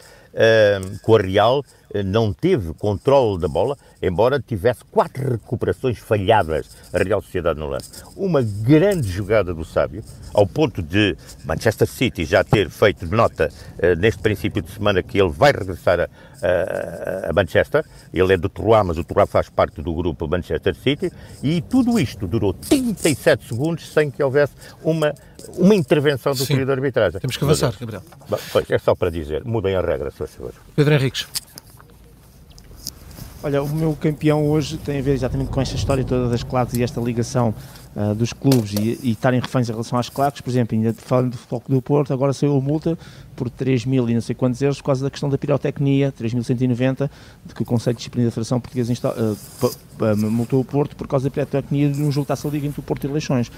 com 1.03 1.16
a 1.16 1.21
Real 1.21 1.62
não 2.05 2.33
teve 2.33 2.73
controle 2.75 3.38
da 3.38 3.49
bola, 3.49 3.77
embora 4.01 4.40
tivesse 4.40 4.85
quatro 4.90 5.33
recuperações 5.33 5.99
falhadas 5.99 6.71
a 6.92 6.99
Real 6.99 7.21
Sociedade 7.21 7.59
no 7.59 7.68
lance. 7.68 7.90
Uma 8.16 8.40
grande 8.40 9.09
jogada 9.09 9.53
do 9.53 9.64
Sábio, 9.64 10.03
ao 10.33 10.47
ponto 10.47 10.83
de 10.83 11.14
Manchester 11.45 11.87
City 11.87 12.25
já 12.25 12.42
ter 12.42 12.71
feito 12.71 13.07
nota 13.07 13.51
uh, 13.51 13.99
neste 13.99 14.23
princípio 14.23 14.62
de 14.62 14.71
semana 14.71 15.03
que 15.03 15.21
ele 15.21 15.31
vai 15.31 15.53
regressar 15.53 16.01
a, 16.01 16.05
a, 16.05 17.31
a 17.31 17.33
Manchester. 17.33 17.85
Ele 18.12 18.33
é 18.33 18.37
do 18.37 18.49
Troá, 18.49 18.83
mas 18.83 18.97
o 18.97 19.05
Troá 19.05 19.27
faz 19.27 19.51
parte 19.51 19.83
do 19.83 19.92
grupo 19.92 20.27
Manchester 20.27 20.75
City. 20.75 21.12
E 21.42 21.61
tudo 21.61 21.99
isto 21.99 22.27
durou 22.27 22.55
37 22.55 23.49
segundos 23.49 23.92
sem 23.92 24.11
que 24.11 24.23
houvesse 24.23 24.55
uma 24.83 25.12
uma 25.57 25.74
intervenção 25.74 26.35
do 26.35 26.44
de 26.44 26.70
arbitragem. 26.70 27.20
Temos 27.20 27.37
que 27.37 27.44
avançar, 27.44 27.74
Gabriel. 27.78 28.02
Bom, 28.28 28.38
pois, 28.52 28.70
é 28.70 28.78
só 28.78 28.94
para 28.94 29.11
dizer, 29.11 29.44
mudem 29.44 29.74
a 29.74 29.81
regra, 29.81 30.11
se 30.11 30.26
favor. 30.26 30.52
Pedro 30.76 30.94
Henriques. 30.94 31.26
Olha, 33.44 33.61
o 33.61 33.68
meu 33.68 33.96
campeão 33.96 34.48
hoje 34.48 34.78
tem 34.78 35.00
a 35.00 35.02
ver 35.02 35.14
exatamente 35.14 35.50
com 35.50 35.61
esta 35.61 35.74
história 35.74 36.05
toda 36.05 36.28
das 36.28 36.44
claques 36.44 36.74
e 36.74 36.83
esta 36.83 37.00
ligação 37.00 37.52
uh, 37.96 38.14
dos 38.14 38.33
clubes 38.33 38.72
e, 38.72 39.00
e 39.02 39.11
estarem 39.11 39.40
reféns 39.40 39.68
em 39.68 39.72
relação 39.72 39.98
às 39.98 40.09
claques. 40.09 40.40
Por 40.40 40.48
exemplo, 40.48 40.76
ainda 40.76 40.94
falando 40.94 41.33
do 41.33 41.38
Foco 41.38 41.70
do 41.70 41.83
Porto, 41.83 42.12
agora 42.12 42.33
saiu 42.33 42.57
a 42.57 42.61
multa 42.61 42.96
por 43.35 43.50
3 43.50 43.85
mil 43.85 44.09
e 44.09 44.14
não 44.14 44.20
sei 44.20 44.37
quantos 44.37 44.62
euros 44.62 44.78
por 44.78 44.87
causa 44.87 45.02
da 45.02 45.11
questão 45.11 45.28
da 45.28 45.37
pirotecnia, 45.37 46.12
3.190, 46.12 47.11
de 47.44 47.55
que 47.55 47.62
o 47.62 47.64
Conselho 47.64 47.94
de 47.94 47.98
Disciplina 47.98 48.26
da 48.26 48.31
Federação 48.31 48.61
Portuguesa 48.61 48.92
uh, 48.92 50.16
multou 50.16 50.61
o 50.61 50.64
Porto 50.64 50.94
por 50.94 51.09
causa 51.09 51.24
da 51.24 51.31
pirotecnia 51.31 51.90
de 51.90 52.00
um 52.00 52.12
jogo 52.12 52.28
da 52.28 52.37
Liga 52.48 52.68
entre 52.68 52.78
o 52.78 52.83
Porto 52.83 53.05
e 53.05 53.11
Leixões. 53.11 53.50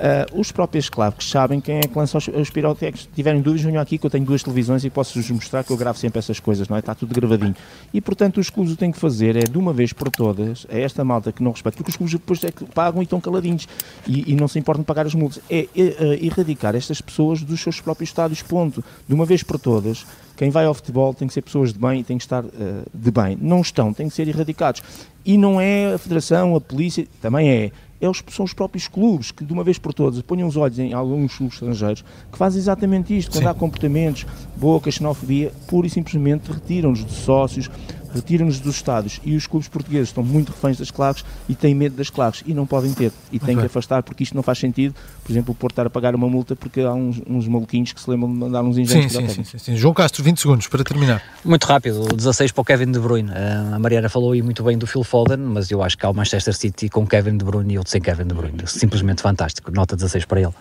Uh, 0.00 0.40
os 0.40 0.50
próprios 0.50 0.86
esclavos 0.86 1.30
sabem 1.30 1.60
quem 1.60 1.76
é 1.76 1.82
que 1.82 1.98
lança 1.98 2.16
os, 2.16 2.26
os 2.26 2.48
pirotécnicos. 2.48 3.02
Se 3.02 3.08
tiverem 3.08 3.42
dúvidas, 3.42 3.66
venham 3.66 3.82
aqui 3.82 3.98
que 3.98 4.06
eu 4.06 4.08
tenho 4.08 4.24
duas 4.24 4.42
televisões 4.42 4.82
e 4.82 4.88
posso-vos 4.88 5.30
mostrar 5.30 5.62
que 5.62 5.70
eu 5.70 5.76
gravo 5.76 5.98
sempre 5.98 6.18
essas 6.18 6.40
coisas, 6.40 6.66
não 6.70 6.76
é? 6.76 6.80
Está 6.80 6.94
tudo 6.94 7.14
gravadinho. 7.14 7.54
E 7.92 8.00
portanto, 8.00 8.40
os 8.40 8.48
clubes 8.48 8.72
o 8.72 8.76
que 8.76 8.80
têm 8.80 8.90
que 8.90 8.98
fazer 8.98 9.36
é, 9.36 9.40
de 9.40 9.58
uma 9.58 9.74
vez 9.74 9.92
por 9.92 10.10
todas, 10.10 10.66
é 10.70 10.80
esta 10.80 11.04
malta 11.04 11.30
que 11.30 11.42
não 11.42 11.50
respeita, 11.50 11.76
porque 11.76 11.90
os 11.90 11.96
clubes 11.98 12.14
depois 12.14 12.42
é 12.44 12.50
que 12.50 12.64
pagam 12.64 13.02
e 13.02 13.04
estão 13.04 13.20
caladinhos 13.20 13.68
e, 14.06 14.32
e 14.32 14.34
não 14.34 14.48
se 14.48 14.58
importam 14.58 14.80
de 14.80 14.86
pagar 14.86 15.04
as 15.04 15.14
multas, 15.14 15.42
é, 15.50 15.68
é, 15.76 15.82
é 15.82 16.24
erradicar 16.24 16.74
estas 16.74 17.02
pessoas 17.02 17.42
dos 17.42 17.60
seus 17.60 17.78
próprios 17.78 18.08
estádios, 18.08 18.40
ponto. 18.40 18.82
De 19.06 19.14
uma 19.14 19.26
vez 19.26 19.42
por 19.42 19.58
todas, 19.58 20.06
quem 20.34 20.48
vai 20.48 20.64
ao 20.64 20.72
futebol 20.72 21.12
tem 21.12 21.28
que 21.28 21.34
ser 21.34 21.42
pessoas 21.42 21.74
de 21.74 21.78
bem 21.78 22.00
e 22.00 22.04
tem 22.04 22.16
que 22.16 22.24
estar 22.24 22.42
uh, 22.42 22.50
de 22.94 23.10
bem. 23.10 23.36
Não 23.38 23.60
estão, 23.60 23.92
têm 23.92 24.08
que 24.08 24.14
ser 24.14 24.26
erradicados. 24.26 24.82
E 25.26 25.36
não 25.36 25.60
é 25.60 25.92
a 25.92 25.98
Federação, 25.98 26.56
a 26.56 26.60
polícia, 26.62 27.06
também 27.20 27.50
é 27.50 27.70
é 28.00 28.08
os, 28.08 28.22
são 28.28 28.44
os 28.44 28.54
próprios 28.54 28.88
clubes 28.88 29.30
que, 29.30 29.44
de 29.44 29.52
uma 29.52 29.62
vez 29.62 29.78
por 29.78 29.92
todas, 29.92 30.20
ponham 30.22 30.48
os 30.48 30.56
olhos 30.56 30.78
em 30.78 30.92
alguns 30.92 31.36
clubes 31.36 31.56
estrangeiros 31.56 32.04
que 32.32 32.38
fazem 32.38 32.58
exatamente 32.58 33.16
isto. 33.16 33.30
Quando 33.30 33.44
Sim. 33.44 33.50
há 33.50 33.54
comportamentos, 33.54 34.26
boca, 34.56 34.90
xenofobia, 34.90 35.52
pura 35.66 35.86
e 35.86 35.90
simplesmente 35.90 36.50
retiram-nos 36.50 37.04
de 37.04 37.12
sócios, 37.12 37.70
retiram-nos 38.14 38.60
dos 38.60 38.76
estádios 38.76 39.20
e 39.24 39.36
os 39.36 39.46
clubes 39.46 39.68
portugueses 39.68 40.08
estão 40.08 40.22
muito 40.22 40.50
reféns 40.50 40.78
das 40.78 40.90
claves 40.90 41.24
e 41.48 41.54
têm 41.54 41.74
medo 41.74 41.96
das 41.96 42.10
claves 42.10 42.42
e 42.46 42.54
não 42.54 42.66
podem 42.66 42.92
ter 42.92 43.12
e 43.30 43.38
têm 43.38 43.54
okay. 43.54 43.62
que 43.62 43.66
afastar 43.66 44.02
porque 44.02 44.22
isto 44.22 44.34
não 44.34 44.42
faz 44.42 44.58
sentido. 44.58 44.94
Por 45.24 45.32
exemplo, 45.32 45.52
o 45.52 45.54
Porto 45.54 45.72
estar 45.72 45.86
a 45.86 45.90
pagar 45.90 46.14
uma 46.14 46.28
multa 46.28 46.56
porque 46.56 46.80
há 46.80 46.92
uns, 46.92 47.20
uns 47.26 47.46
maluquinhos 47.46 47.92
que 47.92 48.00
se 48.00 48.10
lembram 48.10 48.32
de 48.32 48.38
mandar 48.38 48.62
uns 48.62 48.76
engenhos 48.78 49.12
sim, 49.12 49.28
sim, 49.28 49.44
sim, 49.44 49.58
sim, 49.58 49.76
João 49.76 49.94
Castro, 49.94 50.22
20 50.24 50.40
segundos 50.40 50.66
para 50.66 50.82
terminar. 50.82 51.22
Muito 51.44 51.64
rápido, 51.64 52.02
o 52.02 52.16
16 52.16 52.52
para 52.52 52.62
o 52.62 52.64
Kevin 52.64 52.92
De 52.92 52.98
Bruyne. 52.98 53.30
Uh, 53.30 53.74
a 53.74 53.78
Mariana 53.78 54.08
falou 54.08 54.32
aí 54.32 54.42
muito 54.42 54.62
bem 54.62 54.76
do 54.76 54.86
Phil 54.86 55.04
Foden, 55.04 55.38
mas 55.38 55.70
eu 55.70 55.82
acho 55.82 55.96
que 55.96 56.04
há 56.04 56.10
o 56.10 56.14
Manchester 56.14 56.54
City 56.54 56.88
com 56.88 57.06
Kevin 57.06 57.36
De 57.36 57.44
Bruyne 57.44 57.74
e 57.74 57.78
outro 57.78 57.90
sem 57.90 58.00
Kevin 58.00 58.24
De 58.24 58.34
Bruyne. 58.34 58.62
Simplesmente 58.66 59.22
fantástico. 59.22 59.70
Nota 59.70 59.96
16 59.96 60.24
para 60.24 60.40
ele. 60.40 60.54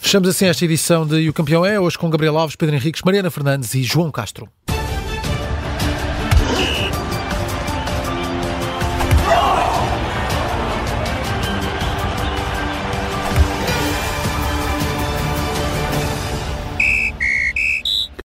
Fechamos 0.00 0.28
assim 0.28 0.46
esta 0.46 0.64
edição 0.64 1.06
de 1.06 1.16
E 1.16 1.28
o 1.28 1.32
Campeão 1.32 1.64
é, 1.64 1.78
hoje 1.78 1.98
com 1.98 2.08
Gabriel 2.08 2.38
Alves, 2.38 2.56
Pedro 2.56 2.74
Henriques, 2.74 3.02
Mariana 3.02 3.30
Fernandes 3.30 3.74
e 3.74 3.82
João 3.82 4.10
Castro. 4.10 4.48